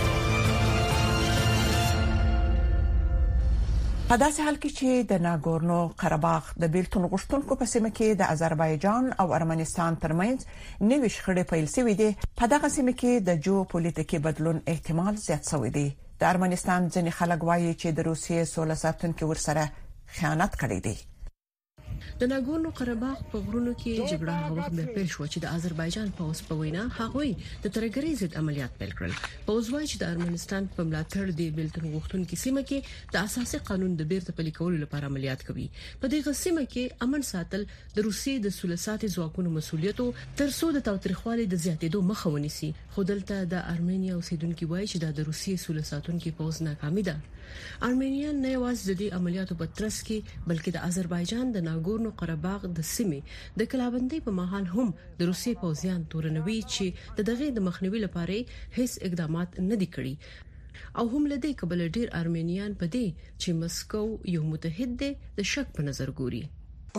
په 4.11 4.19
داسې 4.23 4.43
حال 4.45 4.55
کې 4.61 4.71
چې 4.77 4.95
د 5.09 5.13
ناګورنو 5.25 5.75
قرهباغ 6.01 6.43
د 6.61 6.71
بیلتون 6.73 7.03
غشتونکو 7.11 7.53
په 7.59 7.65
سیمه 7.73 7.91
کې 7.99 8.07
د 8.21 8.31
آذربایجان 8.33 9.03
او 9.23 9.27
ارمنستان 9.37 9.91
ترمنځ 10.05 10.37
نوې 10.89 11.09
شخړې 11.15 11.43
پیل 11.51 11.67
شوې 11.75 11.93
دي 12.01 12.09
په 12.41 12.49
دغه 12.53 12.67
سیمه 12.75 12.93
کې 13.01 13.11
د 13.29 13.39
جیوپولیټیکي 13.45 14.17
بدلون 14.25 14.57
احتمال 14.73 15.15
زیات 15.27 15.43
شوی 15.51 15.71
دی 15.77 15.85
د 16.25 16.27
ارمنستان 16.33 16.81
ځینې 16.93 17.11
خلک 17.21 17.39
وایي 17.51 17.71
چې 17.81 17.87
د 18.01 18.07
روسیې 18.09 18.41
سوله 18.53 18.75
ساتونکو 18.83 19.23
ورسره 19.31 19.63
خیانت 20.17 20.51
کړی 20.65 20.79
دی 20.89 20.95
د 22.21 22.27
ناګورنو 22.29 22.69
قرهباغ 22.77 23.21
په 23.29 23.39
غرونو 23.45 23.71
کې 23.77 24.09
جګړه 24.09 24.33
هغه 24.39 24.57
وخت 24.57 24.73
به 24.79 24.95
پیل 24.97 25.07
شو 25.13 25.25
چې 25.33 25.41
د 25.45 25.53
آذربایجان 25.59 26.09
پوز 26.17 26.41
په 26.49 26.57
وینا 26.59 26.83
هغوی 26.97 27.29
د 27.63 27.71
ترګری 27.77 28.11
ضد 28.19 28.35
عملیات 28.41 28.75
پیل 28.81 28.91
کړل 28.99 29.47
پوز 29.47 29.71
وايي 29.75 29.87
چې 29.91 30.01
د 30.01 30.11
ارمنستان 30.15 30.67
په 30.75 30.85
ملاتړ 30.89 31.31
دی 31.39 31.47
بلتن 31.59 31.87
غوښتون 31.93 32.27
کې 32.29 32.41
سیمه 32.43 32.63
کې 32.73 33.17
د 33.17 33.25
اساسي 33.31 33.61
قانون 33.71 33.97
د 34.01 34.09
بیرته 34.13 34.37
پلي 34.41 34.53
کولو 34.59 34.83
لپاره 34.83 35.09
عملیات 35.13 35.45
کوي 35.49 35.67
په 35.79 36.13
دغه 36.15 36.35
سیمه 36.43 36.67
کې 36.67 37.09
امن 37.09 37.27
ساتل 37.31 37.65
د 37.97 38.07
روسي 38.11 38.37
د 38.45 38.55
سولساتي 38.61 39.11
ځواکونو 39.17 39.57
مسولیت 39.59 40.05
تر 40.43 40.49
څو 40.59 40.73
د 40.79 40.85
تاریخوالي 40.91 41.49
د 41.55 41.65
زیاتېدو 41.67 42.05
مخه 42.13 42.37
ونیسي 42.37 42.73
خو 42.93 43.09
دلته 43.13 43.41
د 43.55 43.67
ارمنیا 43.75 44.21
اوسیدونکو 44.23 44.71
وایي 44.75 44.87
چې 44.87 45.17
د 45.21 45.27
روسي 45.31 45.57
سولساتونکو 45.67 46.37
پوز 46.43 46.65
ناکامي 46.71 47.09
ده 47.13 47.19
ارمنیا 47.85 48.29
نه 48.35 48.51
یوازې 48.51 48.95
د 48.99 49.15
عملیاتو 49.19 49.55
په 49.61 49.65
ترڅ 49.77 49.95
کې 50.09 50.43
بلکې 50.49 50.75
د 50.75 50.91
آذربایجان 50.91 51.49
د 51.55 51.63
ناګورنو 51.65 52.10
ناګورنو 52.11 52.11
قرهباغ 52.19 52.61
د 52.77 52.83
سیمې 52.95 53.19
د 53.57 53.61
کلابندۍ 53.71 54.19
په 54.25 54.31
مهال 54.39 54.65
هم 54.75 54.89
د 55.19 55.21
روسي 55.31 55.53
پوځیان 55.63 55.99
تورنوي 56.11 56.59
چې 56.73 56.85
د 57.17 57.19
دغه 57.29 57.45
د 57.55 57.59
مخنیوي 57.67 57.99
لپاره 58.05 58.37
هیڅ 58.77 58.91
اقدامات 59.07 59.49
نه 59.69 59.75
دي 59.81 59.87
کړي 59.95 60.15
او 60.99 61.05
هم 61.13 61.23
لدې 61.33 61.51
قبل 61.61 61.79
ډیر 61.95 62.07
ارمنیان 62.21 62.71
په 62.81 62.85
دې 62.93 63.07
چې 63.41 63.49
مسکو 63.61 64.03
یو 64.35 64.41
متحد 64.51 64.89
دی 65.01 65.11
د 65.37 65.41
شک 65.51 65.67
په 65.77 65.81
نظر 65.89 66.09
ګوري 66.21 66.43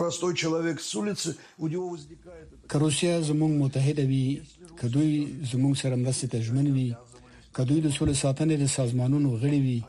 простой 0.01 0.33
человек 0.43 0.77
с 0.89 0.91
улицы 1.01 1.29
у 1.63 1.65
него 1.73 1.85
возникает 1.95 2.47
روسیا 2.85 3.13
زموږ 3.29 3.51
متحده 3.63 4.03
وي 4.11 4.23
کدوې 4.79 5.15
زموږ 5.51 5.73
سره 5.81 5.95
مرسته 6.03 6.25
ته 6.31 6.39
ژمن 6.47 6.65
وي 6.75 6.87
کدوې 7.55 7.79
د 7.85 7.89
سولې 7.97 8.15
ساتنې 8.23 8.55
د 8.63 8.73
سازمانونو 8.79 9.29
غړي 9.41 9.59
وي 9.65 9.79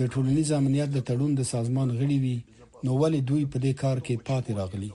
د 0.00 0.12
ټولنیز 0.12 0.48
امنیت 0.60 0.88
د 0.94 0.98
تړون 1.08 1.32
د 1.40 1.48
سازمان 1.54 1.88
غړي 1.98 2.16
وي 2.24 2.38
نو 2.86 2.92
ولې 3.02 3.20
دوی 3.30 3.44
په 3.52 3.58
دې 3.64 3.72
کار 3.82 3.98
کې 4.06 4.14
پاتې 4.28 4.50
راغلي 4.60 4.90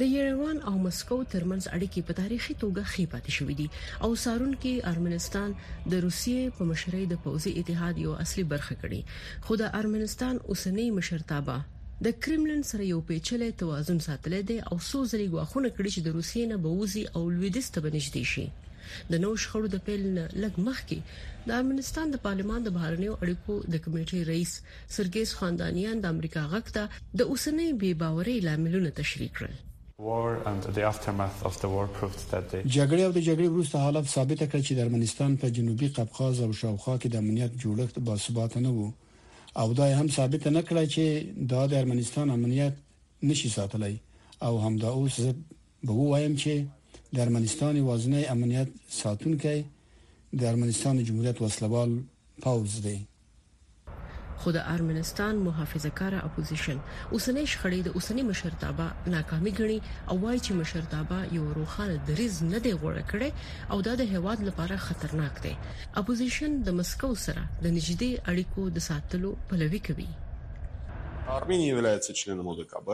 د 0.00 0.08
یریوان 0.16 0.58
او 0.68 0.72
مسکو 0.86 1.18
ترمنځ 1.34 1.64
اړیکې 1.76 2.00
په 2.08 2.12
تاریخي 2.20 2.54
توګه 2.62 2.82
خې 2.92 3.04
پاتې 3.12 3.30
شوې 3.38 3.54
دي 3.60 3.68
او 4.04 4.10
سارون 4.24 4.54
کې 4.62 4.84
ارمنستان 4.92 5.50
د 5.90 5.92
روسیې 6.06 6.42
په 6.58 6.62
مشرۍ 6.70 7.04
د 7.12 7.20
پوځي 7.26 7.52
اتحاد 7.60 7.94
یو 8.04 8.12
اصلي 8.24 8.44
برخه 8.54 8.74
کړي 8.82 9.00
خو 9.48 9.52
د 9.62 9.68
ارمنستان 9.80 10.34
اوسنۍ 10.50 10.86
مشرتابه 10.98 11.58
د 12.04 12.06
کرملن 12.24 12.62
سره 12.70 12.84
یو 12.92 13.00
پیچلې 13.08 13.50
توازن 13.62 13.98
ساتل 14.06 14.34
دي 14.50 14.54
او 14.68 14.76
څو 14.88 14.98
ځلې 15.12 15.26
غواخونه 15.32 15.68
کړی 15.76 15.90
چې 15.94 16.00
د 16.04 16.08
روسیې 16.16 16.44
نه 16.52 16.56
بوزي 16.66 17.02
او 17.16 17.22
لویدیس 17.34 17.66
ته 17.76 17.80
بنشدي 17.86 18.24
شي 18.32 18.46
د 19.10 19.12
نو 19.24 19.30
شخړو 19.42 19.68
د 19.72 19.76
پیل 19.88 20.02
نه 20.18 20.24
لږ 20.44 20.54
مخکې 20.68 20.98
د 21.48 21.50
ارمنستان 21.60 22.06
د 22.14 22.16
پارلمان 22.24 22.60
د 22.64 22.68
بهرنیو 22.78 23.18
اړیکو 23.22 23.52
د 23.74 23.76
کمیټې 23.84 24.20
رئیس 24.32 24.52
سرګیس 24.96 25.30
خاندانیان 25.42 25.96
د 26.04 26.06
امریکا 26.14 26.42
غکته 26.54 26.82
د 27.20 27.22
اوسنۍ 27.30 27.68
بے 27.84 27.90
باورۍ 28.02 28.36
لاملونه 28.48 28.90
تشریح 29.02 29.30
کړل 29.38 29.54
جګړه 32.74 33.02
او 33.06 33.12
د 33.16 33.20
جګړې 33.28 33.48
وروسته 33.50 33.76
حالت 33.84 34.04
ثابت 34.16 34.40
کړ 34.50 34.60
چې 34.66 34.72
د 34.78 34.80
ارمنستان 34.88 35.30
په 35.44 35.48
جنوبي 35.60 35.88
قفقاز 35.98 36.34
او 36.48 36.52
شاوخوا 36.62 36.94
کې 37.00 37.08
د 37.14 37.16
امنیت 37.22 37.52
جوړښت 37.62 37.96
باثبات 38.08 38.52
نه 38.66 38.70
وو 38.78 38.88
او 39.56 39.72
دا 39.74 39.84
هم 40.00 40.08
ثابت 40.16 40.44
نه 40.56 40.60
کړی 40.68 40.86
چې 40.94 41.04
دا 41.52 41.62
د 41.70 41.72
ارمنستان 41.82 42.26
امنیت 42.36 42.74
نشي 43.28 43.48
ساتلی 43.56 43.94
او 44.46 44.52
همدا 44.66 44.88
اوس 44.98 45.16
به 45.86 45.92
وایم 46.10 46.34
چې 46.42 46.52
د 47.14 47.20
ارمنستان 47.26 47.74
وزنه 47.88 48.20
امنیت 48.34 48.68
ساتونکي 49.02 49.58
د 50.40 50.42
ارمنستان 50.52 50.94
جمهوریت 51.08 51.38
وسلوال 51.42 51.90
پاوز 52.44 52.74
دی 52.84 52.98
خو 54.42 54.52
د 54.54 54.62
ارمنستان 54.70 55.36
محافظه 55.42 55.90
کار 55.98 56.14
اپوزیشن 56.18 56.78
اوسنۍ 57.16 57.50
شخړې 57.50 57.82
د 57.88 57.90
اوسنۍ 57.98 58.22
مشرتابه 58.28 59.12
ناکامي 59.14 59.50
غني 59.58 59.76
او 60.10 60.16
وایي 60.22 60.38
چې 60.46 60.56
مشرتابه 60.60 61.18
یو 61.36 61.42
روخانه 61.58 61.98
دریز 62.08 62.38
نه 62.54 62.58
دی 62.64 62.72
غوړه 62.80 63.02
کړې 63.10 63.28
او 63.76 63.84
دا 63.88 63.92
د 64.00 64.08
هواد 64.14 64.40
لپاره 64.48 64.78
خطرناک 64.86 65.36
دی 65.44 65.52
اپوزیشن 66.02 66.56
د 66.68 66.78
مسکو 66.80 67.10
سره 67.26 67.44
د 67.64 67.66
نږدې 67.76 68.10
اړیکو 68.30 68.66
د 68.78 68.84
ساتلو 68.90 69.30
پلوي 69.52 69.80
کوي 69.90 70.08
Армения 71.34 71.68
является 71.74 72.14
членом 72.22 72.48
ОДКБ. 72.54 72.88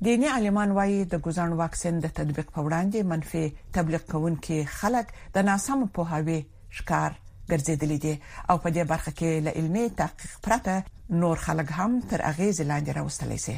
دیني 0.07 0.27
عالمان 0.35 0.71
وايي 0.79 0.99
د 1.05 1.15
ګوزان 1.25 1.51
واکسین 1.61 1.95
د 2.01 2.07
تطبیق 2.19 2.47
په 2.55 2.61
وړاندې 2.67 3.01
منفي 3.11 3.45
تبلیغ 3.77 4.03
کوونکي 4.13 4.59
خلک 4.79 5.07
د 5.35 5.43
ناسم 5.49 5.81
په 5.97 6.01
هاوی 6.13 6.37
شکار 6.77 7.13
ګرځیدل 7.51 7.93
دي 8.05 8.13
او 8.51 8.57
په 8.63 8.69
دې 8.77 8.83
برخه 8.93 9.11
کې 9.19 9.31
له 9.49 9.51
علمي 9.63 9.83
تحقیق 10.01 10.33
پرته 10.47 10.75
نور 11.25 11.37
خلک 11.47 11.69
هم 11.81 11.91
تر 12.13 12.21
اغیز 12.31 12.57
لاندې 12.71 12.91
راوستل 12.99 13.31
شي 13.45 13.57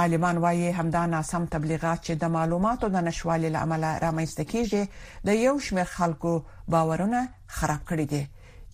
عالمان 0.00 0.36
وايي 0.44 0.68
همدا 0.78 1.02
ناسم 1.14 1.42
تبلیغات 1.54 2.00
چې 2.06 2.12
د 2.24 2.32
معلوماتو 2.36 2.86
د 2.94 2.98
نشوالي 3.10 3.48
لامل 3.58 3.84
رامنځته 4.06 4.44
کیږي 4.52 4.82
د 5.28 5.38
یو 5.46 5.54
شمېر 5.66 5.88
خلکو 5.98 6.32
باورونه 6.76 7.20
خراب 7.60 7.80
کړي 7.88 8.06
دي 8.12 8.22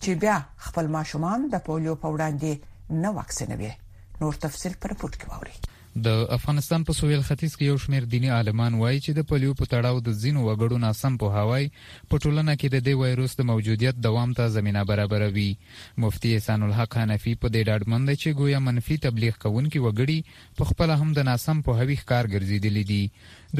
چې 0.03 0.11
بیا 0.25 0.37
خپل 0.69 0.87
ماشومان 0.97 1.39
د 1.53 1.61
پولیو 1.69 1.95
په 2.07 2.15
وړاندې 2.15 2.51
نه 3.05 3.09
واکسینوي 3.19 3.71
نور 4.23 4.33
تفصيل 4.47 4.73
پر 4.81 4.91
پورت 4.99 5.15
کې 5.19 5.27
ووري 5.35 5.57
د 5.95 6.07
افغانستان 6.35 6.83
په 6.85 6.93
سویل 6.99 7.19
ختیځ 7.25 7.55
کې 7.55 7.65
یو 7.65 7.77
شمېر 7.81 8.03
دینی 8.13 8.29
عالمان 8.37 8.73
وایي 8.75 8.99
چې 9.05 9.11
د 9.15 9.19
پولیو 9.31 9.57
په 9.59 9.65
تړاو 9.73 9.99
د 10.07 10.15
ځینو 10.23 10.39
وګړو 10.47 10.77
ناسم 10.85 11.17
په 11.23 11.27
هواي 11.37 11.65
په 12.09 12.17
ټولنه 12.23 12.53
کې 12.59 12.67
د 12.69 12.75
دې 12.85 12.93
وایروس 13.01 13.33
د 13.37 13.41
موجودیت 13.51 13.95
دوام 14.07 14.33
ته 14.41 14.47
زمینه 14.55 14.83
برابروي 14.93 15.47
مفتی 16.05 16.33
احسان 16.35 16.63
الحق 16.69 16.97
حنفي 17.01 17.33
په 17.41 17.47
دې 17.53 17.61
ډاډمن 17.69 18.01
دی 18.09 18.15
چې 18.21 18.37
ګویا 18.41 18.59
منفي 18.67 18.97
تبلیغ 19.07 19.33
کوونکي 19.43 19.79
وګړي 19.79 20.19
په 20.57 20.63
خپل 20.73 20.89
هم 20.99 21.09
د 21.17 21.31
ناسم 21.31 21.61
په 21.67 21.71
هوي 21.79 21.97
ښکار 22.03 22.25
ګرځیدلی 22.33 22.83
دي 22.91 23.03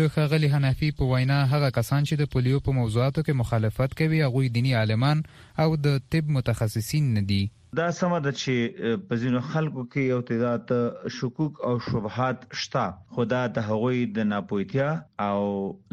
د 0.02 0.14
خغلی 0.14 0.50
حنفي 0.54 0.90
په 1.00 1.04
وینا 1.12 1.40
هغه 1.54 1.70
کسان 1.82 2.02
چې 2.10 2.16
د 2.22 2.32
پولیو 2.34 2.60
په 2.68 2.72
موضوعاتو 2.80 3.22
کې 3.26 3.40
مخالفت 3.44 3.98
کوي 4.00 4.24
هغوی 4.28 4.50
دینی 4.58 4.74
عالمان 4.84 5.24
او 5.64 5.70
د 5.88 6.02
طب 6.12 6.36
متخصصین 6.38 7.14
نه 7.18 7.26
دي 7.32 7.44
دا 7.78 7.86
سم 7.98 8.12
د 8.24 8.34
چې 8.40 8.98
په 9.12 9.18
ځینو 9.22 9.40
خلکو 9.52 9.84
کې 9.94 10.02
یو 10.10 10.18
تعداد 10.32 10.74
شکوک 11.16 11.62
او 11.70 11.72
شبهات 11.86 12.44
شته 12.64 12.84
خدا 13.16 13.40
د 13.56 13.66
هغوی 13.70 14.02
د 14.18 14.28
ناپوهتیا 14.34 14.90
او 15.30 15.40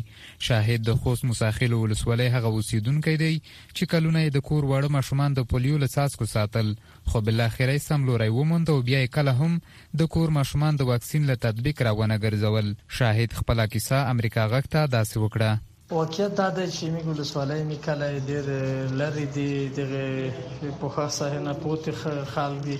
شاهد 0.48 0.84
د 0.89 1.00
خوست 1.06 1.24
مساخل 1.32 1.74
ولسوالۍ 1.78 2.28
هغه 2.36 2.50
اوسیدونکو 2.60 3.15
دی 3.21 3.32
چې 3.39 3.88
کلونه 3.93 4.19
د 4.36 4.43
کور 4.50 4.67
وړ 4.69 4.88
ماشومان 4.95 5.36
د 5.39 5.43
پولیو 5.54 5.82
له 5.84 5.89
څاڅکو 5.95 6.28
ساتل 6.34 6.69
خو 7.10 7.21
بل 7.30 7.41
اخرې 7.48 7.84
سم 7.88 8.06
لوري 8.10 8.28
وموند 8.36 8.71
او 8.74 8.78
بیا 8.91 9.02
کله 9.17 9.34
هم 9.41 9.58
د 10.04 10.08
کور 10.15 10.32
ماشومان 10.38 10.80
د 10.84 10.88
واکسین 10.91 11.28
له 11.32 11.36
تطبیق 11.48 11.82
راونه 11.89 12.17
ګرځول 12.26 12.71
شاهد 13.00 13.38
خپل 13.39 13.65
کیسه 13.76 14.00
امریکا 14.15 14.45
غکته 14.56 14.86
داسې 14.93 15.26
وکړه 15.26 15.98
واقعیت 16.00 16.38
دا 16.41 16.48
د 16.62 16.71
شیمی 16.80 17.02
ګلسوالۍ 17.10 17.60
می 17.74 17.82
کله 17.89 18.10
ډېر 18.30 18.95
لری 19.04 19.28
دی 19.39 19.50
دغه 19.82 20.78
په 20.86 20.93
خاصه 21.00 21.32
نه 21.50 21.58
پوتې 21.65 22.32
خلک 22.38 22.63
دي 22.69 22.80